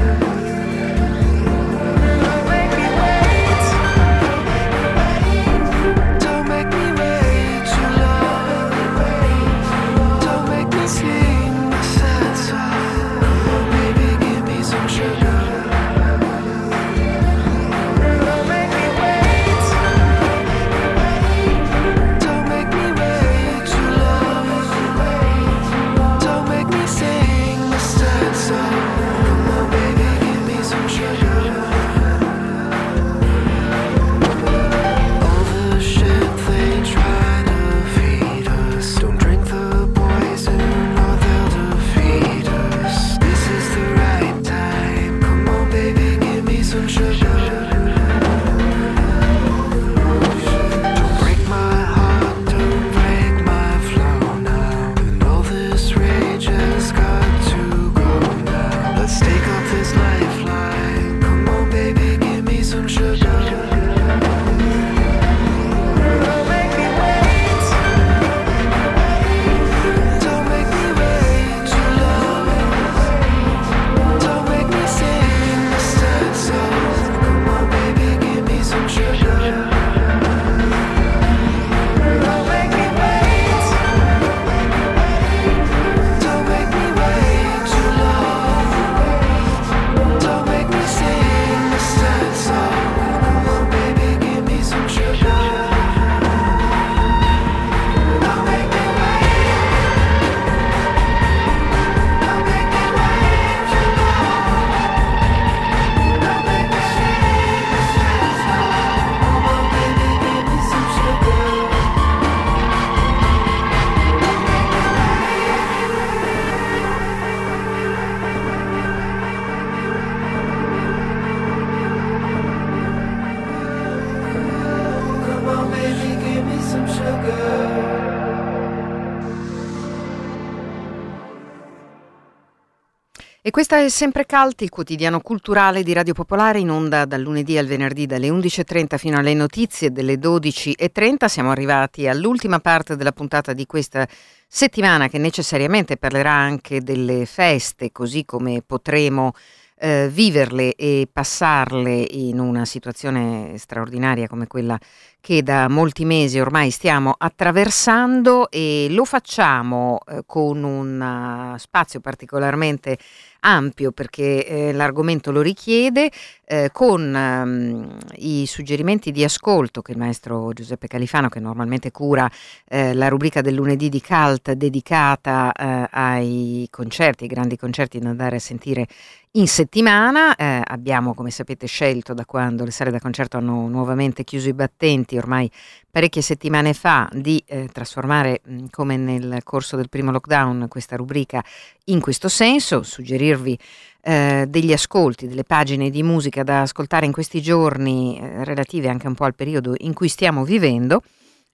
Questa 133.53 133.85
è 133.85 133.89
Sempre 133.91 134.25
Calt, 134.25 134.63
il 134.63 134.71
quotidiano 134.71 135.21
culturale 135.21 135.83
di 135.83 135.93
Radio 135.93 136.15
Popolare 136.15 136.59
in 136.59 136.71
onda 136.71 137.05
dal 137.05 137.21
lunedì 137.21 137.59
al 137.59 137.67
venerdì 137.67 138.07
dalle 138.07 138.31
11.30 138.31 138.97
fino 138.97 139.19
alle 139.19 139.35
notizie 139.35 139.93
delle 139.93 140.15
12.30. 140.15 141.27
Siamo 141.27 141.51
arrivati 141.51 142.09
all'ultima 142.09 142.61
parte 142.61 142.97
della 142.97 143.13
puntata 143.13 143.53
di 143.53 143.67
questa 143.67 144.09
settimana 144.49 145.09
che 145.09 145.19
necessariamente 145.19 145.99
parlerà 145.99 146.33
anche 146.33 146.81
delle 146.81 147.27
feste, 147.27 147.93
così 147.93 148.25
come 148.25 148.63
potremo 148.67 149.35
eh, 149.83 150.09
viverle 150.11 150.75
e 150.75 151.07
passarle 151.13 152.07
in 152.11 152.39
una 152.39 152.65
situazione 152.65 153.59
straordinaria 153.59 154.29
come 154.29 154.47
quella 154.47 154.79
che 155.23 155.45
da 155.45 155.69
molti 155.69 156.05
mesi 156.05 156.41
ormai 156.41 156.71
stiamo 156.71 157.15
attraversando 157.17 158.51
e 158.51 158.89
lo 158.91 159.05
facciamo 159.05 160.01
eh, 160.05 160.25
con 160.27 160.65
un 160.65 161.53
uh, 161.55 161.57
spazio 161.59 162.01
particolarmente 162.01 162.99
ampio 163.45 163.93
perché 163.93 164.47
eh, 164.47 164.73
l'argomento 164.73 165.31
lo 165.31 165.41
richiede, 165.41 166.11
eh, 166.45 166.71
con 166.73 167.15
um, 167.15 167.99
i 168.17 168.47
suggerimenti 168.47 169.11
di 169.11 169.25
ascolto 169.25 169.83
che 169.83 169.93
il 169.93 169.99
maestro 169.99 170.53
Giuseppe 170.53 170.87
Califano, 170.87 171.29
che 171.29 171.41
normalmente 171.41 171.91
cura 171.91 172.31
eh, 172.69 172.95
la 172.95 173.09
rubrica 173.09 173.41
del 173.41 173.55
lunedì 173.55 173.89
di 173.89 174.01
Calt 174.01 174.53
dedicata 174.53 175.53
eh, 175.53 175.89
ai 175.91 176.69
concerti, 176.71 177.25
ai 177.25 177.31
grandi 177.31 177.57
concerti 177.57 177.99
da 177.99 178.11
andare 178.11 178.37
a 178.37 178.41
sentire 178.41 178.87
in 179.33 179.49
settimana. 179.49 180.37
Eh, 180.37 180.63
abbiamo, 180.65 181.15
come 181.15 181.31
sapete, 181.31 181.67
scelto 181.67 182.15
da 182.15 182.25
quando 182.25 182.65
le 182.65 182.71
sale 182.71 182.91
da 182.91 183.01
concerto 183.01 183.39
hanno 183.39 183.67
nuovamente 183.67 184.25
chiuso 184.25 184.49
i 184.49 184.55
battenti, 184.55 185.12
ormai 185.17 185.51
parecchie 185.91 186.23
settimane 186.23 186.73
fa, 186.75 187.09
di 187.13 187.43
eh, 187.47 187.69
trasformare, 187.73 188.41
mh, 188.45 188.65
come 188.71 188.97
nel 188.97 189.41
corso 189.45 189.77
del 189.77 189.89
primo 189.89 190.11
lockdown, 190.11 190.67
questa 190.69 190.97
rubrica 190.97 191.45
in 191.87 192.01
questo 192.01 192.29
senso, 192.29 192.83
suggerirvi 192.83 193.59
eh, 194.03 194.47
degli 194.49 194.73
ascolti, 194.73 195.29
delle 195.29 195.45
pagine 195.45 195.91
di 195.91 196.03
musica 196.03 196.43
da 196.43 196.63
ascoltare 196.63 197.07
in 197.07 197.13
questi 197.13 197.41
giorni, 197.41 198.19
eh, 198.19 198.45
relative 198.45 198.89
anche 198.89 199.07
un 199.07 199.15
po' 199.15 199.25
al 199.25 199.35
periodo 199.35 199.75
in 199.79 199.93
cui 199.93 200.09
stiamo 200.09 200.45
vivendo. 200.45 201.03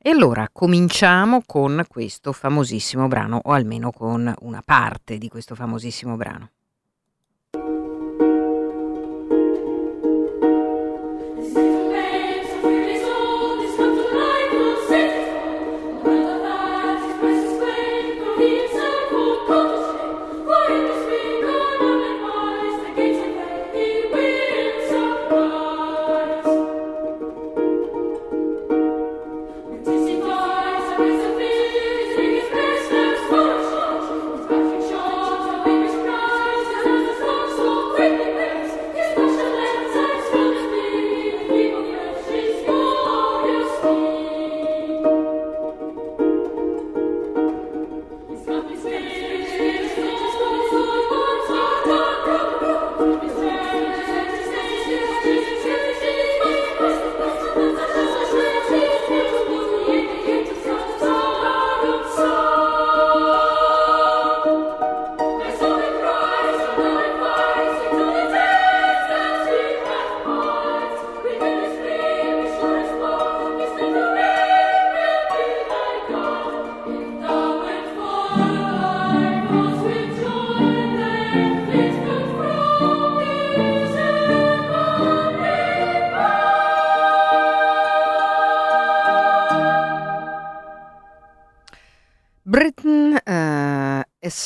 E 0.01 0.11
allora 0.11 0.49
cominciamo 0.53 1.43
con 1.45 1.85
questo 1.89 2.33
famosissimo 2.33 3.09
brano, 3.09 3.41
o 3.43 3.53
almeno 3.53 3.91
con 3.91 4.33
una 4.43 4.63
parte 4.65 5.19
di 5.19 5.29
questo 5.29 5.57
famosissimo 5.57 6.17
brano. 6.17 6.51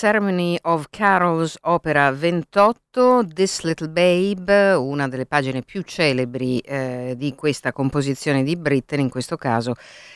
Ceremony 0.03 0.59
of 0.63 0.87
Carols, 0.91 1.57
opera 1.63 2.11
28, 2.11 3.25
This 3.33 3.63
Little 3.63 3.89
Babe, 3.89 4.73
una 4.73 5.07
delle 5.07 5.27
pagine 5.27 5.63
più 5.63 5.83
celebri 5.83 6.59
eh, 6.59 7.15
di 7.17 7.37
questa 7.37 7.71
composizione 7.71 8.43
di 8.43 8.57
Britten, 8.57 8.99
in 8.99 9.09
questo 9.09 9.37
caso 9.37 9.75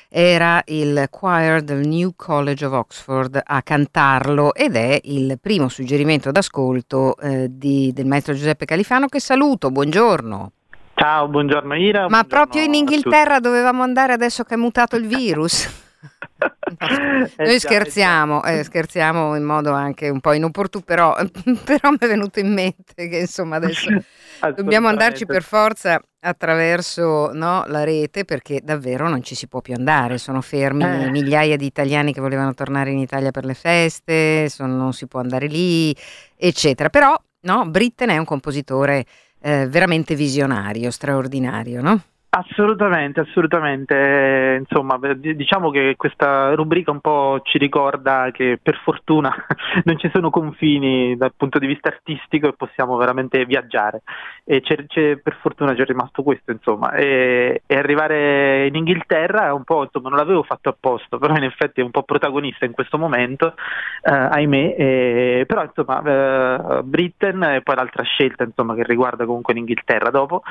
era 0.09 0.61
il 0.67 1.07
choir 1.09 1.63
del 1.63 1.87
New 1.87 2.15
College 2.17 2.65
of 2.65 2.73
Oxford 2.73 3.41
a 3.45 3.63
cantarlo 3.63 4.55
ed 4.55 4.75
è 4.75 4.99
il 5.05 5.39
primo 5.41 5.69
suggerimento 5.69 6.33
d'ascolto 6.33 7.17
eh, 7.19 7.47
di, 7.49 7.93
del 7.95 8.07
maestro 8.07 8.35
Giuseppe 8.35 8.65
Califano 8.65 9.07
che 9.07 9.21
saluto, 9.21 9.71
buongiorno. 9.71 10.51
Ciao, 10.95 11.29
buongiorno 11.29 11.77
Ira. 11.77 12.01
Ma 12.01 12.09
buongiorno 12.09 12.27
proprio 12.27 12.63
in 12.65 12.75
Inghilterra 12.75 13.39
dovevamo 13.39 13.85
andare 13.85 14.13
adesso 14.13 14.43
che 14.43 14.55
è 14.55 14.57
mutato 14.57 14.97
il 14.97 15.07
virus. 15.07 15.85
Noi 16.89 17.55
eh, 17.55 17.59
scherziamo, 17.59 18.43
eh, 18.45 18.63
scherziamo 18.63 19.37
in 19.37 19.43
modo 19.43 19.73
anche 19.73 20.09
un 20.09 20.21
po' 20.21 20.33
inopportuno, 20.33 20.85
però, 20.85 21.15
però 21.65 21.91
mi 21.91 21.99
è 21.99 22.07
venuto 22.07 22.41
in 22.41 22.53
mente 22.53 23.09
che 23.09 23.19
insomma 23.19 23.57
adesso 23.57 23.89
dobbiamo 24.55 24.89
andarci 24.89 25.27
per 25.27 25.43
forza 25.43 26.01
attraverso 26.21 27.31
no, 27.33 27.65
la 27.67 27.85
rete 27.85 28.25
perché 28.25 28.61
davvero 28.63 29.09
non 29.09 29.23
ci 29.23 29.35
si 29.35 29.47
può 29.47 29.61
più 29.61 29.75
andare, 29.75 30.19
sono 30.19 30.41
fermi 30.41 30.85
eh. 30.85 31.11
migliaia 31.11 31.57
di 31.57 31.67
italiani 31.67 32.13
che 32.13 32.21
volevano 32.21 32.53
tornare 32.55 32.91
in 32.91 32.99
Italia 32.99 33.31
per 33.31 33.45
le 33.45 33.55
feste, 33.55 34.49
sono, 34.49 34.75
non 34.75 34.93
si 34.93 35.07
può 35.07 35.21
andare 35.21 35.47
lì, 35.47 35.95
eccetera. 36.37 36.91
Però 36.91 37.17
no, 37.43 37.69
Britten 37.69 38.11
è 38.11 38.19
un 38.19 38.25
compositore 38.25 39.05
eh, 39.41 39.67
veramente 39.69 40.15
visionario, 40.15 40.91
straordinario, 40.91 41.81
no? 41.81 42.03
Assolutamente, 42.39 43.21
assolutamente. 43.21 44.59
Insomma, 44.61 44.99
diciamo 45.17 45.71
che 45.71 45.95
questa 45.97 46.55
rubrica 46.55 46.91
un 46.91 47.01
po' 47.01 47.41
ci 47.43 47.57
ricorda 47.57 48.29
che 48.31 48.59
per 48.63 48.79
fortuna 48.85 49.35
non 49.85 49.99
ci 49.99 50.11
sono 50.13 50.29
confini 50.29 51.17
dal 51.17 51.33
punto 51.35 51.59
di 51.59 51.67
vista 51.67 51.89
artistico 51.89 52.47
e 52.47 52.53
possiamo 52.53 52.99
veramente 52.99 53.43
viaggiare. 53.47 54.03
E 54.45 54.61
c'è, 54.61 54.85
c'è, 54.87 55.17
per 55.17 55.39
fortuna 55.41 55.75
ci 55.75 55.81
è 55.81 55.87
rimasto 55.87 56.23
questo, 56.23 56.51
insomma. 56.51 56.93
E, 56.93 57.63
e, 57.65 57.75
arrivare 57.75 58.67
in 58.67 58.75
Inghilterra 58.75 59.47
è 59.47 59.53
un 59.53 59.65
po', 59.65 59.85
insomma, 59.85 60.11
non 60.11 60.19
l'avevo 60.19 60.43
fatto 60.43 60.69
apposta, 60.69 61.17
però 61.17 61.35
in 61.37 61.45
effetti 61.45 61.81
è 61.81 61.85
un 61.85 61.91
po' 61.91 62.03
protagonista 62.03 62.67
in 62.67 62.73
questo 62.73 62.99
momento, 62.99 63.55
eh, 64.03 64.13
ahimè. 64.13 64.75
E, 64.77 65.45
però, 65.47 65.63
insomma, 65.63 66.03
eh, 66.03 66.83
Britain 66.83 67.43
e 67.45 67.63
poi 67.63 67.77
l'altra 67.77 68.03
scelta, 68.03 68.45
insomma, 68.45 68.75
che 68.75 68.85
riguarda 68.85 69.25
comunque 69.25 69.55
l'Inghilterra 69.55 70.11
dopo, 70.11 70.43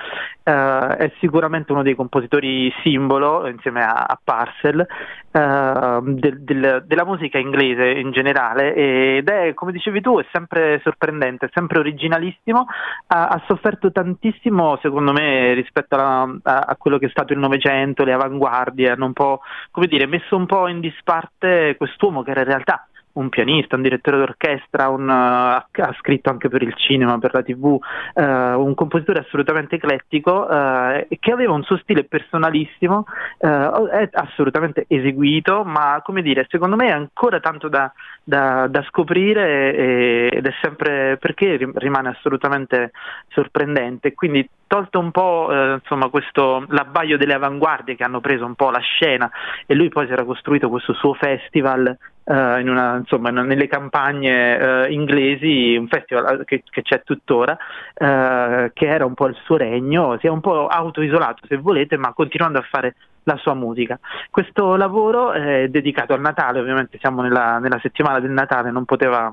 eh, 0.41 0.97
è 0.97 1.11
sicuramente 1.19 1.73
uno 1.75 1.83
dei 1.83 1.95
compositori 1.95 2.73
simbolo 2.81 3.47
insieme 3.47 3.83
a, 3.83 4.05
a 4.07 4.19
Parcel 4.21 4.79
uh, 4.79 6.01
del, 6.01 6.41
del, 6.41 6.83
della 6.87 7.05
musica 7.05 7.37
inglese 7.37 7.89
in 7.89 8.11
generale. 8.11 8.73
Ed 8.73 9.29
è 9.29 9.53
come 9.53 9.71
dicevi 9.71 10.01
tu 10.01 10.19
è 10.19 10.25
sempre 10.31 10.79
sorprendente, 10.83 11.47
è 11.47 11.49
sempre 11.53 11.79
originalissimo, 11.79 12.65
ha, 13.07 13.27
ha 13.27 13.43
sofferto 13.47 13.91
tantissimo 13.91 14.79
secondo 14.81 15.11
me 15.11 15.53
rispetto 15.53 15.95
alla, 15.95 16.37
a, 16.43 16.59
a, 16.59 16.75
quello 16.77 16.97
che 16.97 17.07
è 17.07 17.09
stato 17.09 17.33
il 17.33 17.39
Novecento, 17.39 18.03
le 18.03 18.13
avanguardie, 18.13 18.89
hanno 18.89 19.05
un 19.05 19.13
po' 19.13 19.41
come 19.71 19.87
dire 19.87 20.07
messo 20.07 20.35
un 20.35 20.45
po' 20.45 20.67
in 20.67 20.79
disparte 20.79 21.75
quest'uomo 21.77 22.23
che 22.23 22.31
era 22.31 22.41
in 22.41 22.47
realtà 22.47 22.87
un 23.15 23.29
pianista, 23.29 23.75
un 23.75 23.81
direttore 23.81 24.17
d'orchestra, 24.17 24.89
un, 24.89 25.07
uh, 25.07 25.81
ha 25.81 25.95
scritto 25.99 26.29
anche 26.29 26.49
per 26.49 26.61
il 26.61 26.73
cinema, 26.75 27.17
per 27.17 27.33
la 27.33 27.43
tv, 27.43 27.63
uh, 27.63 28.21
un 28.21 28.73
compositore 28.75 29.19
assolutamente 29.19 29.75
eclettico 29.75 30.47
uh, 30.49 31.05
che 31.19 31.31
aveva 31.31 31.53
un 31.53 31.63
suo 31.63 31.77
stile 31.77 32.03
personalissimo, 32.05 33.05
è 33.37 34.09
assolutamente 34.11 34.85
eseguito, 34.87 35.63
ma 35.63 36.01
come 36.03 36.21
dire, 36.21 36.45
secondo 36.49 36.75
me 36.75 36.87
è 36.87 36.91
ancora 36.91 37.39
tanto 37.39 37.67
da, 37.67 37.91
da, 38.23 38.67
da 38.67 38.83
scoprire 38.83 39.75
e, 39.75 40.29
ed 40.31 40.45
è 40.45 40.53
sempre 40.61 41.17
perché 41.17 41.57
rimane 41.75 42.09
assolutamente 42.09 42.91
sorprendente. 43.29 44.13
Quindi 44.13 44.47
tolto 44.67 44.99
un 44.99 45.11
po' 45.11 45.49
eh, 45.51 45.73
insomma, 45.73 46.09
questo 46.09 46.65
l'abbaglio 46.69 47.17
delle 47.17 47.33
avanguardie 47.33 47.95
che 47.95 48.03
hanno 48.03 48.21
preso 48.21 48.45
un 48.45 48.55
po' 48.55 48.69
la 48.69 48.79
scena. 48.79 49.29
E 49.65 49.75
lui 49.75 49.89
poi 49.89 50.05
si 50.07 50.13
era 50.13 50.23
costruito 50.23 50.69
questo 50.69 50.93
suo 50.93 51.13
festival 51.13 51.97
in 52.27 52.69
una, 52.69 52.95
insomma, 52.95 53.29
nelle 53.29 53.67
campagne 53.67 54.55
uh, 54.55 54.91
inglesi, 54.91 55.75
un 55.75 55.87
festival 55.87 56.43
che, 56.43 56.63
che 56.67 56.81
c'è 56.81 57.03
tuttora, 57.03 57.51
uh, 57.53 58.71
che 58.73 58.87
era 58.87 59.05
un 59.05 59.13
po' 59.13 59.27
il 59.27 59.37
suo 59.43 59.57
regno, 59.57 60.17
si 60.19 60.25
è 60.25 60.29
un 60.31 60.41
po' 60.41 60.65
autoisolato 60.65 61.45
se 61.47 61.57
volete, 61.57 61.97
ma 61.97 62.13
continuando 62.13 62.57
a 62.57 62.65
fare 62.67 62.95
la 63.25 63.37
sua 63.37 63.53
musica. 63.53 63.99
Questo 64.31 64.75
lavoro 64.75 65.33
è 65.33 65.67
dedicato 65.67 66.13
al 66.13 66.21
Natale, 66.21 66.59
ovviamente 66.59 66.97
siamo 66.99 67.21
nella, 67.21 67.59
nella 67.59 67.79
settimana 67.79 68.19
del 68.19 68.31
Natale, 68.31 68.71
non 68.71 68.85
poteva 68.85 69.31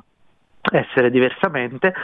essere 0.70 1.10
diversamente 1.10 1.94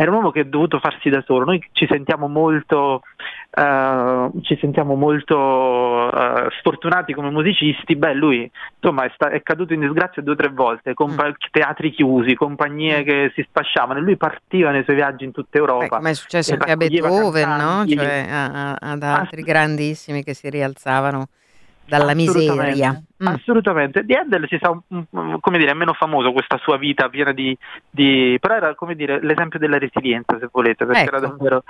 era 0.00 0.10
un 0.10 0.16
uomo 0.18 0.30
che 0.30 0.40
ha 0.40 0.44
dovuto 0.44 0.78
farsi 0.78 1.08
da 1.08 1.24
solo. 1.26 1.44
Noi 1.44 1.60
ci 1.72 1.84
sentiamo 1.90 2.28
molto, 2.28 3.02
uh, 3.50 4.40
ci 4.42 4.56
sentiamo 4.60 4.94
molto 4.94 5.36
uh, 5.36 6.48
sfortunati 6.60 7.12
come 7.14 7.30
musicisti. 7.30 7.96
Beh, 7.96 8.14
lui 8.14 8.48
insomma 8.80 9.06
è, 9.06 9.10
sta- 9.12 9.30
è, 9.30 9.42
caduto 9.42 9.72
in 9.72 9.80
disgrazia 9.80 10.22
due 10.22 10.34
o 10.34 10.36
tre 10.36 10.50
volte, 10.50 10.94
compa- 10.94 11.30
mm. 11.30 11.50
teatri 11.50 11.90
chiusi, 11.90 12.36
compagnie 12.36 13.00
mm. 13.00 13.04
che 13.04 13.32
si 13.34 13.44
spasciavano 13.48 13.98
e 13.98 14.02
lui 14.02 14.16
partiva 14.16 14.70
nei 14.70 14.84
suoi 14.84 14.94
viaggi 14.94 15.24
in 15.24 15.32
tutta 15.32 15.58
Europa. 15.58 15.86
Beh, 15.86 15.88
come 15.88 16.10
è 16.10 16.14
successo 16.14 16.52
anche 16.52 16.70
a 16.70 16.76
Beethoven, 16.76 17.56
no? 17.56 17.84
cioè, 17.84 18.26
a, 18.30 18.44
a, 18.44 18.76
ad 18.78 19.02
altri 19.02 19.42
grandissimi 19.50 20.22
che 20.22 20.32
si 20.32 20.48
rialzavano 20.48 21.26
dalla 21.86 22.14
miseria. 22.14 23.02
Mm. 23.22 23.26
Assolutamente. 23.26 24.04
Di 24.04 24.14
Handel 24.14 24.46
si 24.48 24.58
sa, 24.60 24.78
come 25.40 25.58
dire, 25.58 25.72
è 25.72 25.74
meno 25.74 25.92
famoso 25.92 26.32
questa 26.32 26.56
sua 26.58 26.76
vita 26.76 27.08
piena 27.08 27.32
di, 27.32 27.56
di... 27.90 28.36
però 28.40 28.54
era 28.54 28.74
come 28.74 28.94
dire 28.94 29.20
l'esempio 29.20 29.58
della 29.58 29.78
resilienza, 29.78 30.38
se 30.38 30.48
volete, 30.52 30.86
perché 30.86 31.02
ecco. 31.02 31.16
era 31.16 31.26
davvero... 31.26 31.64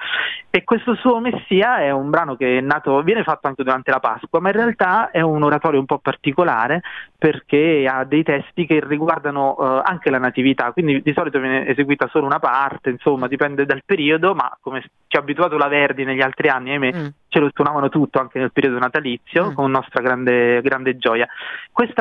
E 0.51 0.65
questo 0.65 0.95
suo 0.95 1.21
Messia 1.21 1.79
è 1.79 1.91
un 1.91 2.11
brano 2.11 2.37
che 2.37 2.59
è 2.59 2.61
nato, 2.61 3.03
viene 3.03 3.23
fatto 3.23 3.47
anche 3.47 3.63
durante 3.63 3.91
la 3.91 4.01
Pasqua, 4.01 4.41
ma 4.41 4.49
in 4.49 4.57
realtà 4.57 5.11
è 5.11 5.21
un 5.21 5.43
oratorio 5.43 5.81
un 5.81 5.87
po' 5.87 5.99
particolare 5.99 6.83
perché 7.17 7.87
ha 7.91 8.05
dei 8.05 8.23
testi 8.23 8.65
che 8.65 8.81
riguardano 8.85 9.55
uh, 9.59 9.83
anche 9.83 10.11
la 10.11 10.19
natività, 10.19 10.73
quindi 10.73 11.03
di 11.03 11.13
solito 11.13 11.41
viene 11.41 11.67
eseguita 11.67 12.09
solo 12.09 12.27
una 12.27 12.39
parte, 12.39 12.91
insomma, 12.91 13.27
dipende 13.27 13.67
dal 13.67 13.83
periodo, 13.85 14.35
ma 14.35 14.57
come 14.61 14.85
ci 15.09 15.17
ha 15.17 15.21
abituato 15.21 15.57
la 15.57 15.69
Verdi 15.69 16.05
negli 16.05 16.21
altri 16.21 16.49
anni, 16.49 16.71
ahimè, 16.71 16.93
mm. 16.95 17.07
ce 17.29 17.39
lo 17.41 17.51
suonavano 17.53 17.89
tutto 17.89 18.21
anche 18.21 18.39
nel 18.39 18.53
periodo 18.53 18.79
natalizio, 18.79 19.51
mm. 19.51 19.55
con 19.55 19.71
nostra 19.71 20.03
grande, 20.03 20.61
grande 20.61 20.97
gioia. 20.99 21.27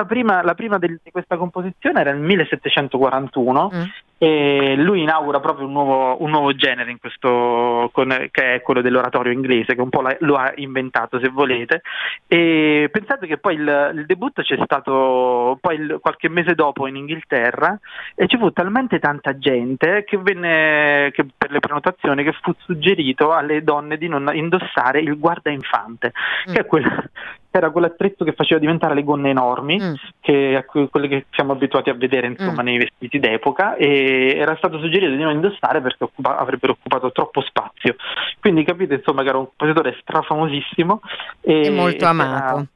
Prima, 0.05 0.43
la 0.43 0.53
prima 0.53 0.78
del, 0.78 0.99
di 1.01 1.12
questa 1.12 1.38
composizione 1.38 2.01
era 2.01 2.12
nel 2.12 2.22
1741 2.22 3.72
mm. 3.74 3.82
E 4.20 4.76
lui 4.76 5.01
inaugura 5.01 5.39
proprio 5.39 5.68
un 5.68 5.74
nuovo, 5.74 6.22
un 6.24 6.32
nuovo 6.32 6.55
genere 6.55 6.89
in 6.89 6.99
questo, 6.99 7.89
con, 7.93 8.28
che 8.32 8.55
è 8.55 8.61
quello 8.61 8.82
dell'oratorio 8.82 9.32
inglese, 9.32 9.76
che 9.76 9.82
un 9.82 9.89
po' 9.89 10.01
la, 10.01 10.15
lo 10.22 10.36
ha 10.36 10.51
inventato 10.55 11.20
se 11.20 11.30
volete. 11.30 11.82
E 12.28 12.89
pensate 12.91 13.28
che 13.28 13.38
poi 13.38 13.55
il, 13.55 13.91
il 13.95 14.05
debutto 14.05 14.41
c'è 14.41 14.57
stato 14.63 15.57
poi 15.61 15.76
il, 15.76 15.97
qualche 16.01 16.30
mese 16.30 16.55
dopo 16.55 16.88
in 16.88 16.95
Inghilterra 16.95 17.78
e 18.15 18.28
ci 18.28 18.38
fu 18.38 18.51
talmente 18.51 18.99
tanta 18.99 19.38
gente 19.38 20.03
che 20.03 20.18
venne 20.18 21.11
che 21.13 21.26
per 21.38 21.51
le 21.51 21.59
prenotazioni 21.59 22.24
che 22.24 22.34
fu 22.41 22.53
suggerito 22.57 23.32
alle 23.32 23.63
donne 23.63 23.97
di 23.97 24.07
non 24.07 24.30
indossare 24.34 24.99
il 24.99 25.18
guarda 25.20 25.51
infante, 25.51 26.11
mm. 26.49 26.53
che 26.53 26.59
è 26.61 26.65
quel, 26.65 27.09
era 27.50 27.72
quell'attrezzo 27.72 28.24
che 28.24 28.34
faceva 28.34 28.60
diventare 28.60 28.93
le 28.93 29.04
gonne 29.04 29.30
enormi, 29.30 29.80
mm. 29.80 29.93
che, 30.20 30.66
quelle 30.89 31.08
che 31.08 31.26
siamo 31.32 31.54
abituati 31.54 31.89
a 31.89 31.93
vedere 31.93 32.28
insomma, 32.28 32.62
mm. 32.62 32.66
nei 32.66 32.78
vestiti 32.78 33.20
d'epoca, 33.20 33.76
e 33.76 34.36
era 34.36 34.56
stato 34.58 34.80
suggerito 34.80 35.12
di 35.12 35.22
non 35.22 35.34
indossare 35.34 35.82
perché 35.82 36.04
occupa, 36.04 36.38
avrebbero 36.38 36.74
occupato 36.74 37.12
troppo 37.12 37.41
spazio. 37.41 37.95
Quindi 38.39 38.64
capite 38.64 38.95
insomma 38.95 39.24
che 39.24 39.30
era 39.30 39.38
un 39.38 39.48
compositore 39.48 39.98
strafamosissimo 40.02 41.02
e, 41.41 41.66
e 41.66 41.70
molto 41.70 42.06
amato. 42.06 42.56
Era, 42.56 42.68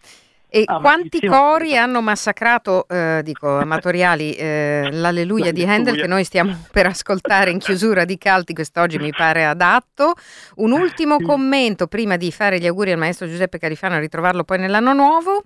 e 0.54 0.64
ah, 0.66 0.82
quanti 0.82 1.26
cori 1.26 1.78
hanno 1.78 2.02
massacrato, 2.02 2.86
eh, 2.90 3.22
dico, 3.24 3.58
amatoriali, 3.60 4.34
eh, 4.34 4.90
l'Alleluia 4.92 5.54
di 5.54 5.64
Handel 5.64 5.96
che 5.96 6.08
noi 6.08 6.26
stiamo 6.26 6.54
per 6.70 6.88
ascoltare 6.88 7.52
in 7.52 7.58
chiusura 7.58 8.04
di 8.04 8.18
Calti 8.18 8.54
quest'oggi 8.54 8.98
mi 8.98 9.12
pare 9.12 9.46
adatto. 9.46 10.12
Un 10.56 10.74
ultimo 10.74 11.22
commento 11.22 11.88
prima 11.88 12.18
di 12.18 12.34
fare 12.34 12.60
gli 12.60 12.68
auguri 12.68 12.92
al 12.92 12.98
maestro 12.98 13.28
Giuseppe 13.28 13.60
Carifano 13.60 13.96
e 13.96 14.02
ritrovarlo 14.02 14.44
poi 14.44 14.60
nell'anno 14.60 14.92
nuovo. 14.92 15.42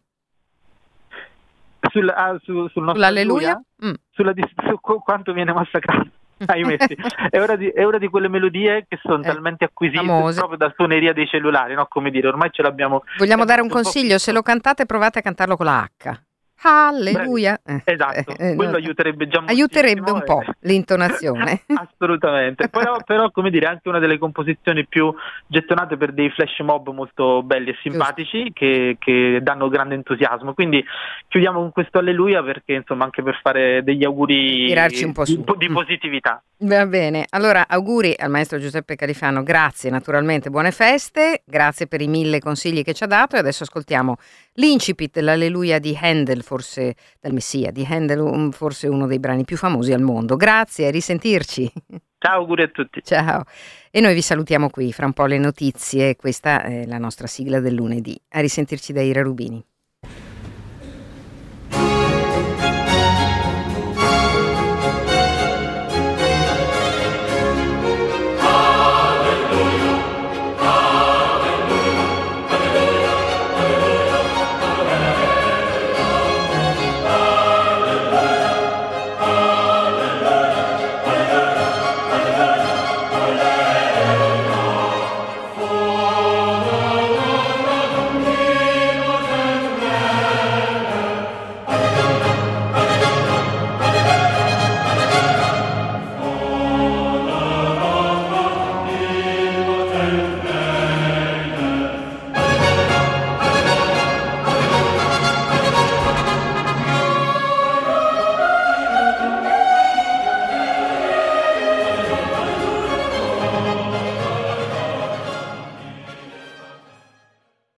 Sul, 1.91 2.09
ah, 2.09 2.35
su, 2.41 2.67
sul 2.69 2.89
Sull'Alleluia? 2.91 3.61
Mm. 3.85 3.93
Sulla, 4.09 4.33
su 4.67 4.79
quanto 4.81 5.33
viene 5.33 5.53
massacrato. 5.53 6.09
è, 6.45 7.39
una 7.39 7.55
di, 7.55 7.67
è, 7.69 7.83
una 7.83 7.97
di, 7.97 8.07
quelle 8.07 8.27
melodie 8.27 8.86
che 8.88 8.99
sono 9.01 9.21
eh, 9.21 9.25
talmente 9.25 9.65
acquisite 9.65 10.05
famose. 10.05 10.38
proprio 10.38 10.57
da 10.57 10.73
suoneria 10.75 11.13
dei 11.13 11.27
cellulari, 11.27 11.73
no? 11.73 11.86
Come 11.88 12.11
dire, 12.11 12.27
ormai 12.27 12.49
ce 12.51 12.61
l'abbiamo. 12.61 13.03
Vogliamo 13.17 13.45
dare 13.45 13.61
un 13.61 13.69
consiglio? 13.69 14.17
Se 14.17 14.31
lo 14.31 14.41
cantate, 14.41 14.86
provate 14.86 15.19
a 15.19 15.21
cantarlo 15.21 15.55
con 15.55 15.65
la 15.65 15.89
H. 15.97 16.24
Alleluia. 16.66 17.59
Eh, 17.63 17.82
esatto, 17.86 18.36
eh, 18.38 18.55
quello 18.55 18.72
no, 18.72 18.78
aiuterebbe 18.78 19.28
già 19.28 19.43
Aiuterebbe 19.45 20.11
un 20.11 20.24
po' 20.24 20.43
l'intonazione. 20.61 21.61
Assolutamente, 21.74 22.70
però, 22.70 22.97
però, 23.05 23.30
come 23.32 23.49
dire 23.49 23.68
anche 23.68 23.88
una 23.89 23.99
delle 23.99 24.18
composizioni 24.18 24.86
più 24.86 25.13
gettonate 25.47 25.97
per 25.97 26.11
dei 26.11 26.30
flash 26.30 26.59
mob 26.59 26.89
molto 26.89 27.43
belli 27.43 27.70
e 27.70 27.78
simpatici 27.82 28.51
che, 28.53 28.97
che, 28.99 29.39
danno 29.41 29.70
grande 29.70 29.95
entusiasmo. 29.95 30.53
Quindi 30.53 30.84
chiudiamo 31.28 31.59
con 31.59 31.72
questo 31.72 31.99
Alleluia 31.99 32.43
perché 32.43 32.74
insomma 32.74 33.03
anche 33.03 33.22
per 33.22 33.39
fare 33.41 33.84
degli 33.84 34.03
auguri 34.03 34.74
un 35.03 35.13
po 35.13 35.24
di, 35.24 35.43
di, 35.57 35.70
positività. 35.70 36.41
Va 36.59 36.86
bene, 36.86 37.26
allora 37.30 37.66
auguri 37.68 38.16
al 38.18 38.30
maestro 38.30 38.59
Giuseppe 38.59 38.95
Califano, 38.95 39.43
grazie 39.43 39.89
naturalmente, 39.89 40.49
buone 40.49 40.72
feste, 40.72 41.41
grazie 41.45 41.88
per 41.88 42.01
i 42.01 42.07
mille 42.07 42.39
consigli 42.39 42.84
che 42.84 42.93
ci 42.93 43.03
ha 43.03 43.07
dato. 43.07 43.36
E 43.36 43.39
adesso 43.39 43.63
ascoltiamo 43.63 44.18
l'incipit, 44.55 45.17
l'Alleluia 45.17 45.79
di 45.79 45.97
Handel, 45.99 46.43
forse 46.43 46.95
dal 47.19 47.33
Messia, 47.33 47.71
di 47.71 47.85
Handel, 47.87 48.49
forse 48.51 48.87
uno 48.87 49.07
dei 49.07 49.19
brani 49.19 49.43
più 49.43 49.57
famosi 49.57 49.93
al 49.93 50.01
mondo. 50.01 50.35
Grazie, 50.35 50.87
a 50.87 50.91
risentirci. 50.91 51.71
Ciao, 52.17 52.39
auguri 52.39 52.63
a 52.63 52.67
tutti. 52.67 53.01
Ciao. 53.03 53.43
E 53.91 54.01
noi 54.01 54.13
vi 54.13 54.21
salutiamo 54.21 54.69
qui, 54.69 54.91
fra 54.91 55.05
un 55.05 55.13
po' 55.13 55.25
le 55.25 55.37
notizie, 55.37 56.15
questa 56.15 56.63
è 56.63 56.85
la 56.85 56.97
nostra 56.97 57.27
sigla 57.27 57.59
del 57.59 57.75
lunedì. 57.75 58.19
A 58.29 58.39
risentirci 58.39 58.93
da 58.93 59.01
Ira 59.01 59.21
Rubini. 59.21 59.63